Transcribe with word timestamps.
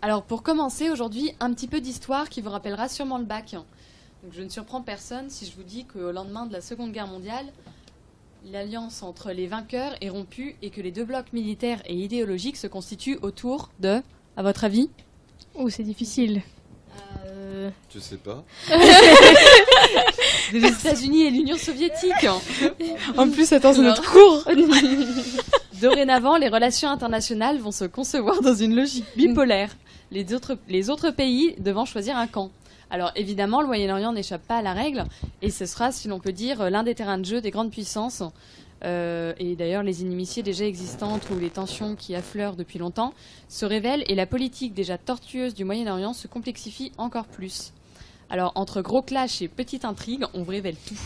Alors 0.00 0.22
pour 0.22 0.42
commencer 0.42 0.88
aujourd'hui, 0.88 1.32
un 1.40 1.52
petit 1.52 1.68
peu 1.68 1.82
d'histoire 1.82 2.30
qui 2.30 2.40
vous 2.40 2.48
rappellera 2.48 2.88
sûrement 2.88 3.18
le 3.18 3.24
bac. 3.24 3.52
Donc, 3.52 4.32
je 4.32 4.40
ne 4.40 4.48
surprends 4.48 4.80
personne 4.80 5.28
si 5.28 5.44
je 5.44 5.54
vous 5.54 5.64
dis 5.64 5.84
qu'au 5.84 6.10
lendemain 6.10 6.46
de 6.46 6.54
la 6.54 6.62
Seconde 6.62 6.92
Guerre 6.92 7.06
mondiale, 7.06 7.52
l'alliance 8.50 9.02
entre 9.02 9.32
les 9.32 9.46
vainqueurs 9.46 9.92
est 10.00 10.08
rompue 10.08 10.56
et 10.62 10.70
que 10.70 10.80
les 10.80 10.90
deux 10.90 11.04
blocs 11.04 11.34
militaires 11.34 11.82
et 11.84 11.96
idéologiques 11.96 12.56
se 12.56 12.66
constituent 12.66 13.18
autour 13.20 13.68
de, 13.78 14.00
à 14.38 14.42
votre 14.42 14.64
avis? 14.64 14.88
Oh, 15.54 15.68
c'est 15.68 15.82
difficile. 15.82 16.40
Euh, 17.52 17.70
Je 17.94 17.98
sais 17.98 18.16
pas. 18.16 18.42
Les 20.52 20.64
États-Unis 20.64 21.22
et 21.26 21.30
l'Union 21.30 21.56
soviétique. 21.56 22.26
En 23.16 23.28
plus, 23.28 23.52
attends, 23.52 23.74
c'est 23.74 23.82
notre 23.82 24.10
cours. 24.10 24.44
Dorénavant, 25.80 26.36
les 26.36 26.48
relations 26.48 26.88
internationales 26.88 27.58
vont 27.58 27.72
se 27.72 27.84
concevoir 27.84 28.40
dans 28.40 28.54
une 28.54 28.74
logique 28.74 29.04
bipolaire, 29.16 29.76
les 30.10 30.32
autres, 30.32 30.56
les 30.68 30.88
autres 30.90 31.10
pays 31.10 31.54
devant 31.58 31.84
choisir 31.84 32.16
un 32.16 32.26
camp. 32.26 32.50
Alors 32.90 33.10
évidemment, 33.16 33.60
le 33.60 33.66
Moyen-Orient 33.66 34.12
n'échappe 34.12 34.46
pas 34.46 34.58
à 34.58 34.62
la 34.62 34.72
règle, 34.72 35.04
et 35.42 35.50
ce 35.50 35.66
sera, 35.66 35.92
si 35.92 36.08
l'on 36.08 36.20
peut 36.20 36.32
dire, 36.32 36.70
l'un 36.70 36.82
des 36.84 36.94
terrains 36.94 37.18
de 37.18 37.24
jeu 37.24 37.40
des 37.40 37.50
grandes 37.50 37.70
puissances. 37.70 38.22
Euh, 38.84 39.32
et 39.38 39.54
d'ailleurs, 39.54 39.82
les 39.82 40.02
inimitiés 40.02 40.42
déjà 40.42 40.64
existantes 40.64 41.28
ou 41.30 41.38
les 41.38 41.50
tensions 41.50 41.94
qui 41.94 42.14
affleurent 42.14 42.56
depuis 42.56 42.78
longtemps 42.78 43.14
se 43.48 43.64
révèlent, 43.64 44.04
et 44.08 44.14
la 44.14 44.26
politique 44.26 44.74
déjà 44.74 44.98
tortueuse 44.98 45.54
du 45.54 45.64
Moyen-Orient 45.64 46.12
se 46.12 46.26
complexifie 46.26 46.92
encore 46.98 47.26
plus. 47.26 47.72
Alors, 48.30 48.52
entre 48.54 48.80
gros 48.80 49.02
clashs 49.02 49.42
et 49.42 49.48
petites 49.48 49.84
intrigues, 49.84 50.24
on 50.34 50.42
vous 50.42 50.50
révèle 50.50 50.76
tout 50.86 50.96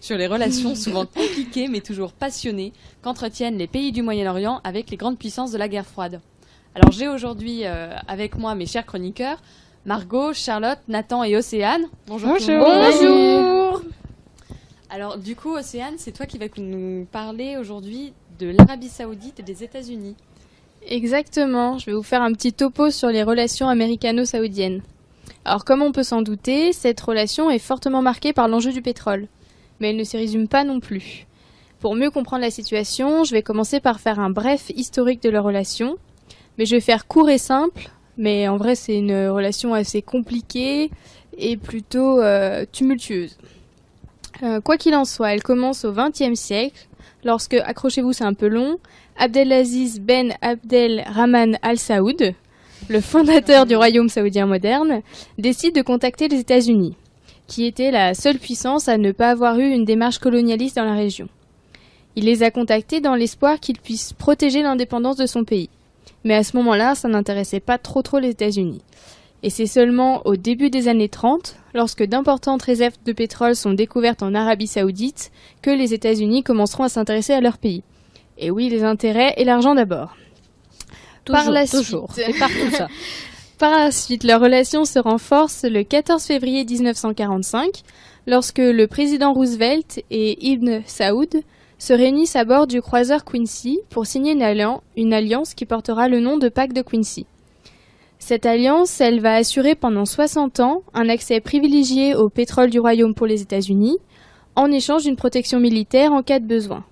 sur 0.00 0.18
les 0.18 0.26
relations 0.26 0.74
souvent 0.74 1.06
compliquées 1.06 1.68
mais 1.68 1.80
toujours 1.80 2.12
passionnées 2.12 2.72
qu'entretiennent 3.02 3.56
les 3.56 3.68
pays 3.68 3.92
du 3.92 4.02
Moyen-Orient 4.02 4.60
avec 4.64 4.90
les 4.90 4.96
grandes 4.96 5.18
puissances 5.18 5.52
de 5.52 5.58
la 5.58 5.68
guerre 5.68 5.86
froide. 5.86 6.20
Alors 6.74 6.90
j'ai 6.90 7.08
aujourd'hui 7.08 7.60
euh, 7.64 7.94
avec 8.08 8.36
moi 8.36 8.54
mes 8.54 8.66
chers 8.66 8.84
chroniqueurs, 8.84 9.38
Margot, 9.86 10.32
Charlotte, 10.32 10.78
Nathan 10.88 11.22
et 11.22 11.36
Océane. 11.36 11.84
Bonjour. 12.06 12.36
tout 12.36 12.46
le 12.48 12.58
monde. 12.58 12.92
Bonjour. 12.92 13.51
Alors 14.94 15.16
du 15.16 15.36
coup 15.36 15.54
Océane, 15.54 15.94
c'est 15.96 16.12
toi 16.12 16.26
qui 16.26 16.36
vas 16.36 16.48
nous 16.58 17.06
parler 17.10 17.56
aujourd'hui 17.56 18.12
de 18.38 18.48
l'Arabie 18.50 18.90
Saoudite 18.90 19.40
et 19.40 19.42
des 19.42 19.64
États-Unis. 19.64 20.16
Exactement, 20.86 21.78
je 21.78 21.86
vais 21.86 21.94
vous 21.94 22.02
faire 22.02 22.20
un 22.20 22.34
petit 22.34 22.52
topo 22.52 22.90
sur 22.90 23.08
les 23.08 23.22
relations 23.22 23.70
américano-saoudiennes. 23.70 24.82
Alors 25.46 25.64
comme 25.64 25.80
on 25.80 25.92
peut 25.92 26.02
s'en 26.02 26.20
douter, 26.20 26.74
cette 26.74 27.00
relation 27.00 27.50
est 27.50 27.58
fortement 27.58 28.02
marquée 28.02 28.34
par 28.34 28.48
l'enjeu 28.48 28.70
du 28.70 28.82
pétrole. 28.82 29.28
Mais 29.80 29.90
elle 29.90 29.96
ne 29.96 30.04
se 30.04 30.18
résume 30.18 30.46
pas 30.46 30.62
non 30.62 30.78
plus. 30.78 31.26
Pour 31.80 31.94
mieux 31.94 32.10
comprendre 32.10 32.42
la 32.42 32.50
situation, 32.50 33.24
je 33.24 33.32
vais 33.32 33.42
commencer 33.42 33.80
par 33.80 33.98
faire 33.98 34.20
un 34.20 34.28
bref 34.28 34.70
historique 34.76 35.22
de 35.22 35.30
leur 35.30 35.44
relation. 35.44 35.96
Mais 36.58 36.66
je 36.66 36.74
vais 36.74 36.82
faire 36.82 37.06
court 37.06 37.30
et 37.30 37.38
simple, 37.38 37.88
mais 38.18 38.46
en 38.46 38.58
vrai 38.58 38.74
c'est 38.74 38.98
une 38.98 39.28
relation 39.28 39.72
assez 39.72 40.02
compliquée 40.02 40.90
et 41.38 41.56
plutôt 41.56 42.20
euh, 42.20 42.66
tumultueuse. 42.70 43.38
Euh, 44.42 44.60
quoi 44.60 44.76
qu'il 44.76 44.94
en 44.94 45.04
soit, 45.04 45.34
elle 45.34 45.42
commence 45.42 45.84
au 45.84 45.92
XXe 45.92 46.38
siècle, 46.38 46.88
lorsque, 47.24 47.54
accrochez-vous 47.54 48.12
c'est 48.12 48.24
un 48.24 48.34
peu 48.34 48.48
long, 48.48 48.78
Abdelaziz 49.18 50.00
Ben 50.00 50.34
Abdel 50.40 51.04
Rahman 51.06 51.58
Al 51.62 51.78
Saoud, 51.78 52.34
le 52.88 53.00
fondateur 53.00 53.66
du 53.66 53.76
royaume 53.76 54.08
saoudien 54.08 54.46
moderne, 54.46 55.02
décide 55.38 55.74
de 55.74 55.82
contacter 55.82 56.28
les 56.28 56.40
États-Unis, 56.40 56.96
qui 57.46 57.66
était 57.66 57.90
la 57.90 58.14
seule 58.14 58.38
puissance 58.38 58.88
à 58.88 58.96
ne 58.96 59.12
pas 59.12 59.30
avoir 59.30 59.58
eu 59.58 59.70
une 59.70 59.84
démarche 59.84 60.18
colonialiste 60.18 60.76
dans 60.76 60.84
la 60.84 60.94
région. 60.94 61.28
Il 62.16 62.24
les 62.24 62.42
a 62.42 62.50
contactés 62.50 63.00
dans 63.00 63.14
l'espoir 63.14 63.60
qu'ils 63.60 63.78
puissent 63.78 64.12
protéger 64.12 64.62
l'indépendance 64.62 65.16
de 65.16 65.26
son 65.26 65.44
pays. 65.44 65.70
Mais 66.24 66.34
à 66.34 66.44
ce 66.44 66.56
moment-là, 66.56 66.94
ça 66.94 67.08
n'intéressait 67.08 67.60
pas 67.60 67.78
trop 67.78 68.02
trop 68.02 68.18
les 68.18 68.30
États-Unis. 68.30 68.82
Et 69.42 69.50
c'est 69.50 69.66
seulement 69.66 70.22
au 70.26 70.36
début 70.36 70.70
des 70.70 70.86
années 70.88 71.08
30, 71.08 71.56
lorsque 71.74 72.04
d'importantes 72.04 72.62
réserves 72.62 72.94
de 73.04 73.12
pétrole 73.12 73.56
sont 73.56 73.72
découvertes 73.72 74.22
en 74.22 74.34
Arabie 74.34 74.68
saoudite, 74.68 75.32
que 75.62 75.70
les 75.70 75.94
États-Unis 75.94 76.42
commenceront 76.44 76.84
à 76.84 76.88
s'intéresser 76.88 77.32
à 77.32 77.40
leur 77.40 77.58
pays. 77.58 77.82
Et 78.38 78.50
oui, 78.50 78.68
les 78.68 78.84
intérêts 78.84 79.34
et 79.36 79.44
l'argent 79.44 79.74
d'abord. 79.74 80.16
Par 81.24 81.50
la 81.50 81.66
toujours. 81.66 82.12
suite- 82.12 82.26
C'est 82.26 82.38
partout 82.38 82.70
ça. 82.72 82.88
Par 83.58 83.78
la 83.78 83.92
suite, 83.92 84.24
leur 84.24 84.40
relation 84.40 84.84
se 84.84 84.98
renforce 84.98 85.62
le 85.64 85.84
14 85.84 86.24
février 86.24 86.64
1945, 86.64 87.82
lorsque 88.26 88.58
le 88.58 88.86
président 88.86 89.32
Roosevelt 89.32 90.02
et 90.10 90.48
Ibn 90.50 90.80
Saoud 90.84 91.42
se 91.78 91.92
réunissent 91.92 92.34
à 92.34 92.44
bord 92.44 92.66
du 92.66 92.82
croiseur 92.82 93.24
Quincy 93.24 93.78
pour 93.90 94.06
signer 94.06 94.32
une 94.96 95.12
alliance 95.14 95.54
qui 95.54 95.64
portera 95.64 96.08
le 96.08 96.18
nom 96.18 96.38
de 96.38 96.48
Pacte 96.48 96.74
de 96.74 96.82
Quincy. 96.82 97.26
Cette 98.24 98.46
alliance, 98.46 99.00
elle 99.00 99.18
va 99.18 99.34
assurer 99.34 99.74
pendant 99.74 100.04
60 100.04 100.60
ans 100.60 100.82
un 100.94 101.08
accès 101.08 101.40
privilégié 101.40 102.14
au 102.14 102.28
pétrole 102.28 102.70
du 102.70 102.78
royaume 102.78 103.16
pour 103.16 103.26
les 103.26 103.42
États-Unis, 103.42 103.98
en 104.54 104.70
échange 104.70 105.02
d'une 105.02 105.16
protection 105.16 105.58
militaire 105.58 106.12
en 106.12 106.22
cas 106.22 106.38
de 106.38 106.46
besoin. 106.46 106.84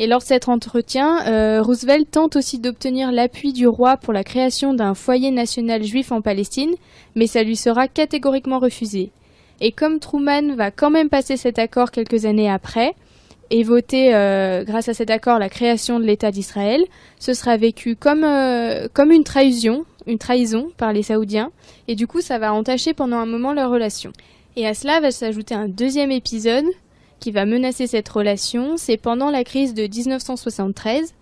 Et 0.00 0.08
lors 0.08 0.18
de 0.18 0.24
cet 0.24 0.48
entretien, 0.48 1.24
euh, 1.28 1.62
Roosevelt 1.62 2.10
tente 2.10 2.34
aussi 2.34 2.58
d'obtenir 2.58 3.12
l'appui 3.12 3.52
du 3.52 3.68
roi 3.68 3.96
pour 3.96 4.12
la 4.12 4.24
création 4.24 4.74
d'un 4.74 4.94
foyer 4.94 5.30
national 5.30 5.84
juif 5.84 6.10
en 6.10 6.20
Palestine, 6.20 6.74
mais 7.14 7.28
ça 7.28 7.44
lui 7.44 7.54
sera 7.54 7.86
catégoriquement 7.86 8.58
refusé. 8.58 9.12
Et 9.60 9.70
comme 9.70 10.00
Truman 10.00 10.56
va 10.56 10.72
quand 10.72 10.90
même 10.90 11.10
passer 11.10 11.36
cet 11.36 11.60
accord 11.60 11.92
quelques 11.92 12.24
années 12.24 12.50
après, 12.50 12.96
et 13.50 13.62
voter 13.62 14.14
euh, 14.14 14.64
grâce 14.64 14.88
à 14.88 14.94
cet 14.94 15.10
accord 15.10 15.38
la 15.38 15.48
création 15.48 16.00
de 16.00 16.04
l'État 16.04 16.32
d'Israël, 16.32 16.82
ce 17.20 17.34
sera 17.34 17.56
vécu 17.56 17.94
comme, 17.94 18.24
euh, 18.24 18.88
comme 18.92 19.12
une 19.12 19.22
trahison, 19.22 19.84
une 20.06 20.18
trahison 20.18 20.70
par 20.76 20.92
les 20.92 21.02
Saoudiens, 21.02 21.50
et 21.88 21.94
du 21.94 22.06
coup 22.06 22.20
ça 22.20 22.38
va 22.38 22.52
entacher 22.54 22.94
pendant 22.94 23.16
un 23.18 23.26
moment 23.26 23.52
leur 23.52 23.70
relation. 23.70 24.12
Et 24.56 24.66
à 24.66 24.74
cela 24.74 25.00
va 25.00 25.10
s'ajouter 25.10 25.54
un 25.54 25.68
deuxième 25.68 26.10
épisode 26.12 26.66
qui 27.20 27.30
va 27.30 27.46
menacer 27.46 27.86
cette 27.86 28.08
relation, 28.08 28.76
c'est 28.76 28.96
pendant 28.96 29.30
la 29.30 29.44
crise 29.44 29.74
de 29.74 29.82
1973, 29.86 31.14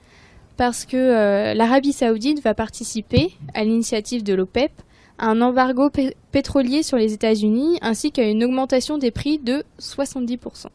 parce 0.56 0.84
que 0.84 0.96
euh, 0.96 1.54
l'Arabie 1.54 1.92
saoudite 1.92 2.42
va 2.42 2.54
participer, 2.54 3.32
à 3.54 3.64
l'initiative 3.64 4.22
de 4.22 4.34
l'OPEP, 4.34 4.70
à 5.18 5.26
un 5.28 5.40
embargo 5.40 5.90
pé- 5.90 6.16
pétrolier 6.32 6.82
sur 6.82 6.96
les 6.96 7.12
États-Unis, 7.12 7.78
ainsi 7.82 8.10
qu'à 8.12 8.24
une 8.28 8.42
augmentation 8.44 8.98
des 8.98 9.10
prix 9.10 9.38
de 9.38 9.64
70%. 9.80 10.66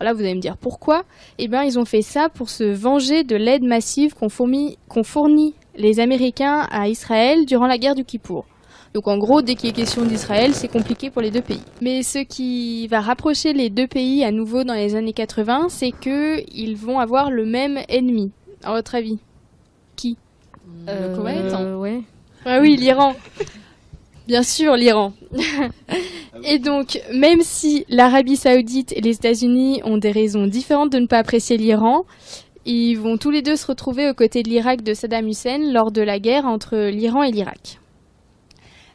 Là, 0.00 0.14
vous 0.14 0.20
allez 0.20 0.34
me 0.34 0.40
dire 0.40 0.56
pourquoi? 0.56 1.04
Eh 1.38 1.46
bien, 1.46 1.62
ils 1.62 1.78
ont 1.78 1.84
fait 1.84 2.00
ça 2.00 2.30
pour 2.30 2.48
se 2.48 2.64
venger 2.64 3.22
de 3.22 3.36
l'aide 3.36 3.62
massive 3.62 4.14
qu'ont 4.14 4.30
fourni, 4.30 4.78
qu'ont 4.88 5.02
fourni 5.04 5.54
les 5.80 6.00
Américains 6.00 6.66
à 6.70 6.88
Israël 6.88 7.46
durant 7.46 7.66
la 7.66 7.78
guerre 7.78 7.94
du 7.94 8.04
Kippour. 8.04 8.44
Donc 8.94 9.06
en 9.06 9.18
gros, 9.18 9.40
dès 9.40 9.54
qu'il 9.54 9.70
est 9.70 9.72
question 9.72 10.04
d'Israël, 10.04 10.52
c'est 10.52 10.68
compliqué 10.68 11.10
pour 11.10 11.22
les 11.22 11.30
deux 11.30 11.42
pays. 11.42 11.62
Mais 11.80 12.02
ce 12.02 12.18
qui 12.18 12.88
va 12.88 13.00
rapprocher 13.00 13.52
les 13.52 13.70
deux 13.70 13.86
pays 13.86 14.24
à 14.24 14.32
nouveau 14.32 14.64
dans 14.64 14.74
les 14.74 14.96
années 14.96 15.12
80, 15.12 15.68
c'est 15.68 15.92
que 15.92 16.42
ils 16.52 16.76
vont 16.76 16.98
avoir 16.98 17.30
le 17.30 17.46
même 17.46 17.78
ennemi. 17.88 18.32
À 18.62 18.72
votre 18.72 18.94
avis 18.94 19.18
le 20.86 21.16
Koweït 21.16 21.52
hein. 21.52 21.60
Euh, 21.60 21.76
ouais. 21.76 22.00
Ah 22.44 22.58
oui, 22.60 22.76
l'Iran. 22.76 23.14
Bien 24.26 24.42
sûr, 24.42 24.76
l'Iran. 24.76 25.12
et 26.44 26.58
donc, 26.58 27.00
même 27.12 27.40
si 27.42 27.84
l'Arabie 27.88 28.36
saoudite 28.36 28.92
et 28.92 29.00
les 29.00 29.16
États-Unis 29.16 29.80
ont 29.84 29.98
des 29.98 30.12
raisons 30.12 30.46
différentes 30.46 30.92
de 30.92 30.98
ne 30.98 31.06
pas 31.06 31.18
apprécier 31.18 31.56
l'Iran, 31.56 32.04
ils 32.66 32.94
vont 32.94 33.16
tous 33.16 33.30
les 33.30 33.42
deux 33.42 33.56
se 33.56 33.66
retrouver 33.66 34.10
aux 34.10 34.14
côtés 34.14 34.42
de 34.42 34.48
l'Irak 34.48 34.82
de 34.82 34.94
Saddam 34.94 35.26
Hussein 35.26 35.72
lors 35.72 35.90
de 35.90 36.02
la 36.02 36.18
guerre 36.18 36.46
entre 36.46 36.76
l'Iran 36.90 37.22
et 37.22 37.30
l'Irak. 37.30 37.78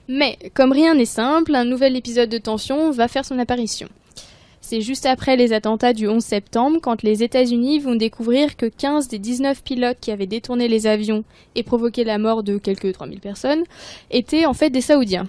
Mais, 0.08 0.38
comme 0.54 0.72
rien 0.72 0.94
n'est 0.94 1.06
simple, 1.06 1.56
un 1.56 1.66
nouvel 1.66 1.96
épisode 1.96 2.30
de 2.30 2.38
tension 2.38 2.92
va 2.92 3.08
faire 3.08 3.26
son 3.26 3.40
apparition. 3.40 3.88
C'est 4.62 4.82
juste 4.82 5.06
après 5.06 5.36
les 5.36 5.54
attentats 5.54 5.94
du 5.94 6.08
11 6.08 6.24
septembre, 6.24 6.80
quand 6.82 7.04
les 7.04 7.24
États-Unis 7.24 7.80
vont 7.80 7.96
découvrir 7.96 8.56
que 8.56 8.66
15 8.66 9.08
des 9.08 9.20
19 9.20 9.64
pilotes 9.64 10.00
qui 10.00 10.12
avaient 10.12 10.26
détourné 10.26 10.68
les 10.68 10.88
avions 10.88 11.24
et 11.56 11.64
provoqué 11.64 12.04
la 12.04 12.18
mort 12.18 12.44
de 12.44 12.58
quelques 12.58 12.94
3000 12.94 13.20
personnes 13.20 13.64
étaient 14.12 14.46
en 14.46 14.54
fait 14.54 14.70
des 14.70 14.82
Saoudiens. 14.82 15.28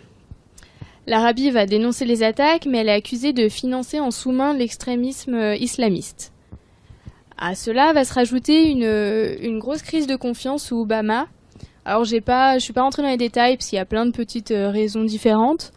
L'Arabie 1.06 1.50
va 1.50 1.66
dénoncer 1.66 2.04
les 2.04 2.22
attaques, 2.22 2.66
mais 2.66 2.78
elle 2.78 2.88
est 2.88 2.92
accusée 2.92 3.32
de 3.32 3.48
financer 3.48 4.00
en 4.00 4.10
sous-main 4.10 4.54
l'extrémisme 4.54 5.54
islamiste. 5.58 6.32
À 7.38 7.54
cela 7.54 7.92
va 7.92 8.04
se 8.04 8.14
rajouter 8.14 8.70
une, 8.70 8.84
euh, 8.84 9.58
grosse 9.58 9.82
crise 9.82 10.06
de 10.06 10.16
confiance 10.16 10.64
sous 10.64 10.80
Obama. 10.80 11.26
Alors 11.84 12.04
j'ai 12.04 12.22
pas, 12.22 12.58
je 12.58 12.64
suis 12.64 12.72
pas 12.72 12.82
rentrée 12.82 13.02
dans 13.02 13.08
les 13.08 13.18
détails 13.18 13.56
parce 13.56 13.68
qu'il 13.68 13.76
y 13.76 13.80
a 13.80 13.84
plein 13.84 14.06
de 14.06 14.10
petites 14.10 14.52
euh, 14.52 14.70
raisons 14.70 15.04
différentes. 15.04 15.72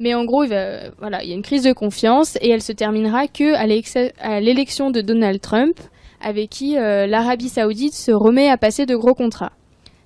Mais 0.00 0.14
en 0.14 0.24
gros, 0.24 0.44
il, 0.44 0.50
il 0.50 1.28
y 1.28 1.32
a 1.32 1.34
une 1.34 1.42
crise 1.42 1.62
de 1.62 1.72
confiance 1.72 2.36
et 2.40 2.48
elle 2.48 2.62
se 2.62 2.72
terminera 2.72 3.28
que 3.28 3.54
à 3.54 4.40
l'élection 4.40 4.90
de 4.90 5.00
Donald 5.02 5.40
Trump, 5.40 5.78
avec 6.20 6.50
qui 6.50 6.78
euh, 6.78 7.06
l'Arabie 7.06 7.50
Saoudite 7.50 7.94
se 7.94 8.10
remet 8.10 8.48
à 8.48 8.56
passer 8.56 8.86
de 8.86 8.96
gros 8.96 9.14
contrats. 9.14 9.52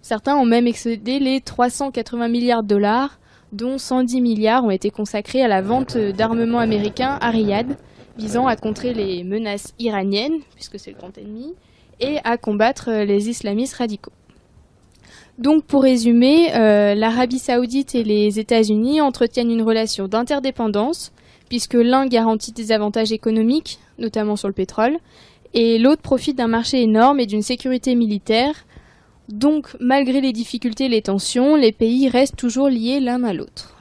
Certains 0.03 0.37
ont 0.37 0.45
même 0.45 0.67
excédé 0.67 1.21
les 1.21 1.41
380 1.41 2.29
milliards 2.29 2.63
de 2.63 2.69
dollars, 2.69 3.19
dont 3.53 3.79
110 3.79 4.21
milliards 4.21 4.65
ont 4.65 4.71
été 4.71 4.91
consacrés 4.91 5.43
à 5.43 5.49
la 5.49 5.63
vente 5.63 5.97
d'armements 5.97 6.59
américains 6.59 7.17
à 7.21 7.31
Riyad, 7.31 7.79
visant 8.19 8.47
à 8.47 8.57
contrer 8.57 8.93
les 8.93 9.25
menaces 9.25 9.73
iraniennes, 9.79 10.41
puisque 10.55 10.79
c'est 10.79 10.91
le 10.91 10.99
grand 10.99 11.17
ennemi, 11.17 11.55
et 12.01 12.19
à 12.25 12.37
combattre 12.37 12.91
les 12.91 13.29
islamistes 13.29 13.77
radicaux. 13.77 14.13
Donc 15.39 15.65
pour 15.65 15.83
résumer, 15.83 16.53
euh, 16.55 16.97
l'Arabie 16.97 17.39
saoudite 17.39 17.95
et 17.95 18.03
les 18.03 18.41
États-Unis 18.41 19.01
entretiennent 19.01 19.53
une 19.53 19.63
relation 19.63 20.09
d'interdépendance, 20.09 21.13
puisque 21.49 21.75
l'un 21.75 22.07
garantit 22.07 22.53
des 22.53 22.73
avantages 22.73 23.13
économiques, 23.13 23.79
notamment 23.99 24.35
sur 24.35 24.49
le 24.49 24.55
pétrole, 24.55 24.99
et 25.55 25.79
l'autre 25.79 26.03
profite 26.03 26.37
d'un 26.37 26.49
marché 26.49 26.83
énorme 26.83 27.21
et 27.21 27.27
d'une 27.27 27.43
sécurité 27.43 27.95
militaire. 27.95 28.67
Donc 29.29 29.77
malgré 29.79 30.21
les 30.21 30.33
difficultés 30.33 30.87
et 30.87 30.91
les 30.91 31.03
tensions, 31.03 31.55
les 31.55 31.73
pays 31.73 32.09
restent 32.09 32.37
toujours 32.37 32.69
liés 32.69 32.99
l'un 32.99 33.23
à 33.23 33.33
l'autre. 33.33 33.78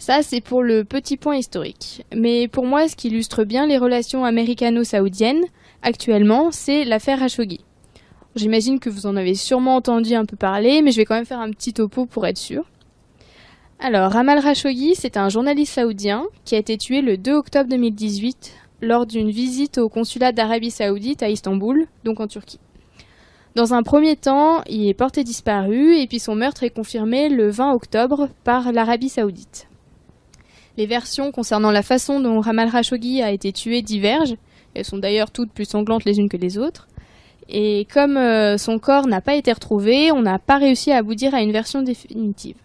Ça, 0.00 0.22
c'est 0.22 0.40
pour 0.40 0.62
le 0.62 0.82
petit 0.82 1.18
point 1.18 1.36
historique. 1.36 2.06
Mais 2.16 2.48
pour 2.48 2.64
moi, 2.64 2.88
ce 2.88 2.96
qui 2.96 3.08
illustre 3.08 3.44
bien 3.44 3.66
les 3.66 3.76
relations 3.76 4.24
américano-saoudiennes, 4.24 5.44
actuellement, 5.82 6.50
c'est 6.50 6.86
l'affaire 6.86 7.18
Khashoggi. 7.18 7.60
J'imagine 8.34 8.80
que 8.80 8.88
vous 8.88 9.04
en 9.04 9.14
avez 9.14 9.34
sûrement 9.34 9.76
entendu 9.76 10.14
un 10.14 10.24
peu 10.24 10.38
parler, 10.38 10.80
mais 10.80 10.90
je 10.90 10.96
vais 10.96 11.04
quand 11.04 11.16
même 11.16 11.26
faire 11.26 11.40
un 11.40 11.50
petit 11.50 11.74
topo 11.74 12.06
pour 12.06 12.26
être 12.26 12.38
sûr. 12.38 12.64
Alors, 13.78 14.10
Ramal 14.10 14.42
Khashoggi, 14.42 14.94
c'est 14.94 15.18
un 15.18 15.28
journaliste 15.28 15.74
saoudien 15.74 16.24
qui 16.46 16.54
a 16.54 16.58
été 16.58 16.78
tué 16.78 17.02
le 17.02 17.18
2 17.18 17.34
octobre 17.34 17.68
2018 17.68 18.54
lors 18.80 19.04
d'une 19.04 19.30
visite 19.30 19.76
au 19.76 19.90
consulat 19.90 20.32
d'Arabie 20.32 20.70
saoudite 20.70 21.22
à 21.22 21.28
Istanbul, 21.28 21.86
donc 22.04 22.20
en 22.20 22.26
Turquie. 22.26 22.60
Dans 23.54 23.74
un 23.74 23.82
premier 23.82 24.16
temps, 24.16 24.62
il 24.66 24.88
est 24.88 24.94
porté 24.94 25.24
disparu 25.24 25.98
et 25.98 26.06
puis 26.06 26.20
son 26.20 26.36
meurtre 26.36 26.62
est 26.62 26.70
confirmé 26.70 27.28
le 27.28 27.50
20 27.50 27.74
octobre 27.74 28.30
par 28.44 28.72
l'Arabie 28.72 29.10
saoudite. 29.10 29.69
Les 30.76 30.86
versions 30.86 31.32
concernant 31.32 31.70
la 31.70 31.82
façon 31.82 32.20
dont 32.20 32.40
Ramal 32.40 32.70
Khashoggi 32.70 33.22
a 33.22 33.30
été 33.30 33.52
tué 33.52 33.82
divergent, 33.82 34.36
elles 34.74 34.84
sont 34.84 34.98
d'ailleurs 34.98 35.30
toutes 35.30 35.52
plus 35.52 35.64
sanglantes 35.64 36.04
les 36.04 36.18
unes 36.18 36.28
que 36.28 36.36
les 36.36 36.58
autres. 36.58 36.88
Et 37.48 37.86
comme 37.92 38.16
euh, 38.16 38.56
son 38.58 38.78
corps 38.78 39.08
n'a 39.08 39.20
pas 39.20 39.34
été 39.34 39.52
retrouvé, 39.52 40.12
on 40.12 40.22
n'a 40.22 40.38
pas 40.38 40.58
réussi 40.58 40.92
à 40.92 40.98
aboutir 40.98 41.34
à 41.34 41.42
une 41.42 41.52
version 41.52 41.82
définitive. 41.82 42.56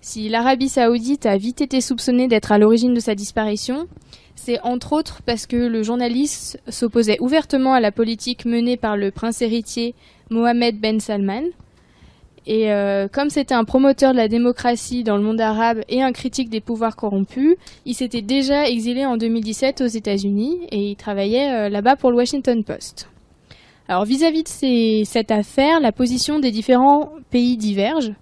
Si 0.00 0.28
l'Arabie 0.28 0.68
saoudite 0.68 1.26
a 1.26 1.36
vite 1.38 1.60
été 1.60 1.80
soupçonnée 1.80 2.28
d'être 2.28 2.52
à 2.52 2.58
l'origine 2.58 2.94
de 2.94 3.00
sa 3.00 3.14
disparition, 3.14 3.88
c'est 4.36 4.60
entre 4.60 4.92
autres 4.92 5.22
parce 5.22 5.46
que 5.46 5.56
le 5.56 5.82
journaliste 5.82 6.60
s'opposait 6.68 7.20
ouvertement 7.20 7.74
à 7.74 7.80
la 7.80 7.90
politique 7.90 8.44
menée 8.44 8.76
par 8.76 8.96
le 8.96 9.10
prince 9.10 9.42
héritier 9.42 9.94
Mohamed 10.30 10.78
Ben 10.78 11.00
Salman. 11.00 11.44
Et 12.46 12.72
euh, 12.72 13.08
comme 13.08 13.30
c'était 13.30 13.54
un 13.54 13.64
promoteur 13.64 14.12
de 14.12 14.16
la 14.16 14.28
démocratie 14.28 15.04
dans 15.04 15.16
le 15.16 15.22
monde 15.22 15.40
arabe 15.40 15.80
et 15.88 16.02
un 16.02 16.12
critique 16.12 16.50
des 16.50 16.60
pouvoirs 16.60 16.96
corrompus, 16.96 17.56
il 17.84 17.94
s'était 17.94 18.22
déjà 18.22 18.68
exilé 18.68 19.04
en 19.04 19.16
2017 19.16 19.80
aux 19.80 19.86
États-Unis 19.86 20.58
et 20.70 20.90
il 20.90 20.96
travaillait 20.96 21.52
euh, 21.52 21.68
là-bas 21.68 21.96
pour 21.96 22.10
le 22.10 22.16
Washington 22.16 22.64
Post. 22.64 23.08
Alors 23.88 24.04
vis-à-vis 24.04 24.42
de 24.42 25.04
cette 25.04 25.30
affaire, 25.30 25.80
la 25.80 25.92
position 25.92 26.40
des 26.40 26.50
différents 26.50 27.10
pays 27.30 27.56
diverge. 27.56 28.12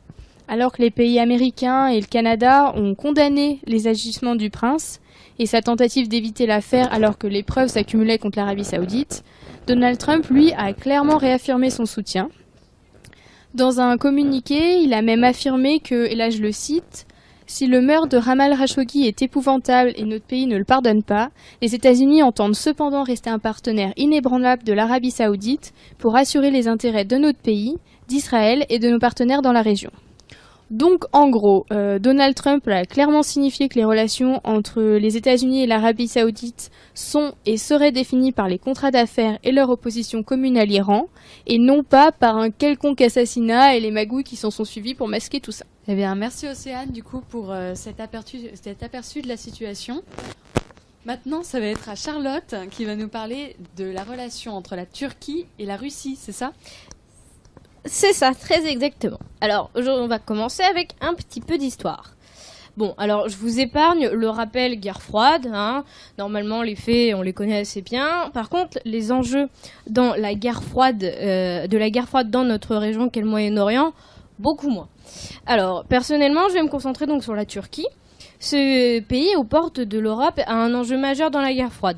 Alors 0.49 0.71
que 0.71 0.81
les 0.81 0.93
pays 0.93 1.19
américains 1.19 1.89
et 1.89 2.01
le 2.01 2.07
Canada 2.07 2.73
ont 2.77 2.95
condamné 2.95 3.59
les 3.67 3.89
agissements 3.89 4.37
du 4.37 4.49
prince 4.49 5.01
et 5.41 5.47
sa 5.47 5.61
tentative 5.61 6.09
d'éviter 6.09 6.47
l'affaire 6.47 6.93
alors 6.93 7.19
que 7.19 7.27
les 7.27 7.43
preuves 7.43 7.69
s'accumulaient 7.69 8.19
contre 8.19 8.39
l'Arabie 8.39 8.65
saoudite, 8.65 9.25
Donald 9.67 9.99
Trump, 9.99 10.25
lui, 10.31 10.53
a 10.53 10.73
clairement 10.73 11.17
réaffirmé 11.17 11.71
son 11.71 11.87
soutien. 11.87 12.31
Dans 13.57 13.81
un 13.81 13.97
communiqué, 13.97 14.83
il 14.83 14.93
a 14.93 15.01
même 15.01 15.25
affirmé 15.25 15.81
que, 15.81 16.05
et 16.11 16.15
là 16.15 16.29
je 16.29 16.43
le 16.43 16.53
cite, 16.53 17.07
si 17.47 17.67
le 17.67 17.81
meurtre 17.81 18.09
de 18.09 18.19
Ramal 18.19 18.55
Khashoggi 18.55 19.07
est 19.07 19.23
épouvantable 19.23 19.95
et 19.97 20.05
notre 20.05 20.27
pays 20.27 20.47
ne 20.47 20.59
le 20.59 20.65
pardonne 20.65 21.03
pas, 21.03 21.31
les 21.63 21.75
États-Unis 21.75 22.23
entendent 22.23 22.55
cependant 22.55 23.03
rester 23.03 23.31
un 23.31 23.39
partenaire 23.39 23.95
inébranlable 23.97 24.63
de 24.63 24.75
l'Arabie 24.75 25.11
saoudite 25.11 25.73
pour 25.97 26.17
assurer 26.17 26.51
les 26.51 26.69
intérêts 26.69 27.07
de 27.07 27.17
notre 27.17 27.39
pays, 27.39 27.79
d'Israël 28.09 28.67
et 28.69 28.79
de 28.79 28.91
nos 28.91 28.99
partenaires 28.99 29.41
dans 29.41 29.53
la 29.53 29.63
région. 29.63 29.91
Donc, 30.71 31.05
en 31.13 31.29
gros, 31.29 31.65
euh, 31.73 32.01
Donald 32.01 32.35
Trump 32.35 32.67
a 32.67 32.85
clairement 32.85 33.23
signifié 33.23 33.69
que 33.69 33.77
les 33.77 33.85
relations 33.85 34.41
entre 34.43 34.83
les 34.83 35.17
États-Unis 35.17 35.63
et 35.63 35.67
l'Arabie 35.67 36.09
saoudite 36.09 36.71
sont 36.93 37.35
et 37.45 37.57
seraient 37.57 37.93
définies 37.93 38.33
par 38.33 38.49
les 38.49 38.59
contrats 38.59 38.91
d'affaires 38.91 39.39
et 39.45 39.53
leur 39.53 39.71
opposition 39.71 40.25
commune 40.25 40.59
à 40.59 40.65
l'Iran, 40.65 41.09
et 41.47 41.59
non 41.59 41.85
pas 41.85 42.11
par 42.11 42.37
un 42.37 42.51
quelconque 42.51 43.01
assassinat 43.01 43.77
et 43.77 43.81
les 43.81 43.93
magouilles 43.93 44.25
qui 44.25 44.37
s'en 44.37 44.51
sont 44.51 44.65
suivis 44.65 44.95
pour 44.95 45.07
masquer 45.07 45.41
tout 45.41 45.53
ça. 45.53 45.67
Eh 45.87 45.95
bien, 45.95 46.17
merci 46.17 46.49
Océane, 46.49 46.91
du 46.91 47.05
coup, 47.05 47.21
pour 47.21 47.53
euh, 47.53 47.75
cet 47.77 48.01
aperçu 48.01 49.23
de 49.23 49.29
la 49.29 49.37
situation. 49.37 50.03
Maintenant, 51.07 51.45
ça 51.45 51.61
va 51.61 51.67
être 51.67 51.89
à 51.89 51.95
Charlotte 51.95 52.57
qui 52.73 52.85
va 52.85 52.97
nous 52.97 53.07
parler 53.07 53.55
de 53.77 53.85
la 53.85 54.03
relation 54.03 54.55
entre 54.55 54.75
la 54.75 54.85
Turquie 54.85 55.47
et 55.61 55.65
la 55.65 55.77
Russie, 55.77 56.19
c'est 56.21 56.33
ça? 56.33 56.53
C'est 57.87 58.13
ça, 58.13 58.33
très 58.35 58.67
exactement. 58.67 59.19
Alors, 59.41 59.71
on 59.75 60.07
va 60.07 60.19
commencer 60.19 60.63
avec 60.63 60.91
un 61.01 61.15
petit 61.15 61.41
peu 61.41 61.59
d'histoire. 61.59 62.17
Bon, 62.77 62.95
alors 62.99 63.31
je 63.31 63.39
vous 63.39 63.59
épargne 63.59 64.11
le 64.11 64.29
rappel 64.29 64.79
guerre 64.79 65.01
froide. 65.01 65.49
Hein. 65.51 65.85
Normalement, 66.19 66.63
les 66.63 66.77
faits, 66.77 67.15
on 67.15 67.23
les 67.23 67.33
connaît 67.33 67.61
assez 67.61 67.81
bien. 67.81 68.31
Par 68.35 68.51
contre, 68.51 68.79
les 68.85 69.13
enjeux 69.13 69.49
dans 69.89 70.15
la 70.15 70.35
guerre 70.35 70.63
froide, 70.63 71.03
euh, 71.03 71.67
de 71.67 71.79
la 71.79 71.89
guerre 71.89 72.07
froide 72.07 72.31
dans 72.31 72.45
notre 72.45 72.77
région 72.77 73.09
qu'est 73.09 73.23
le 73.23 73.29
Moyen-Orient, 73.29 73.95
beaucoup 74.39 74.69
moins. 74.69 74.89
Alors, 75.47 75.85
personnellement, 75.87 76.49
je 76.51 76.55
vais 76.55 76.63
me 76.63 76.69
concentrer 76.69 77.07
donc 77.07 77.25
sur 77.25 77.35
la 77.35 77.47
Turquie. 77.47 77.87
Ce 78.41 79.01
pays 79.01 79.35
aux 79.37 79.45
portes 79.45 79.81
de 79.81 79.99
l'Europe 79.99 80.39
a 80.47 80.55
un 80.55 80.75
enjeu 80.75 80.99
majeur 80.99 81.31
dans 81.31 81.41
la 81.41 81.55
guerre 81.55 81.73
froide. 81.73 81.97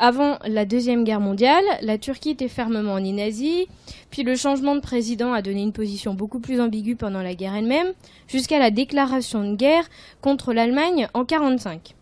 Avant 0.00 0.38
la 0.46 0.64
Deuxième 0.64 1.02
Guerre 1.02 1.18
mondiale, 1.18 1.64
la 1.82 1.98
Turquie 1.98 2.30
était 2.30 2.46
fermement 2.46 3.00
ni 3.00 3.12
nazie, 3.12 3.66
puis 4.10 4.22
le 4.22 4.36
changement 4.36 4.76
de 4.76 4.80
président 4.80 5.32
a 5.32 5.42
donné 5.42 5.60
une 5.60 5.72
position 5.72 6.14
beaucoup 6.14 6.38
plus 6.38 6.60
ambiguë 6.60 6.94
pendant 6.94 7.20
la 7.20 7.34
guerre 7.34 7.56
elle-même, 7.56 7.92
jusqu'à 8.28 8.60
la 8.60 8.70
déclaration 8.70 9.42
de 9.42 9.56
guerre 9.56 9.88
contre 10.20 10.52
l'Allemagne 10.52 11.08
en 11.14 11.24
1945. 11.24 11.96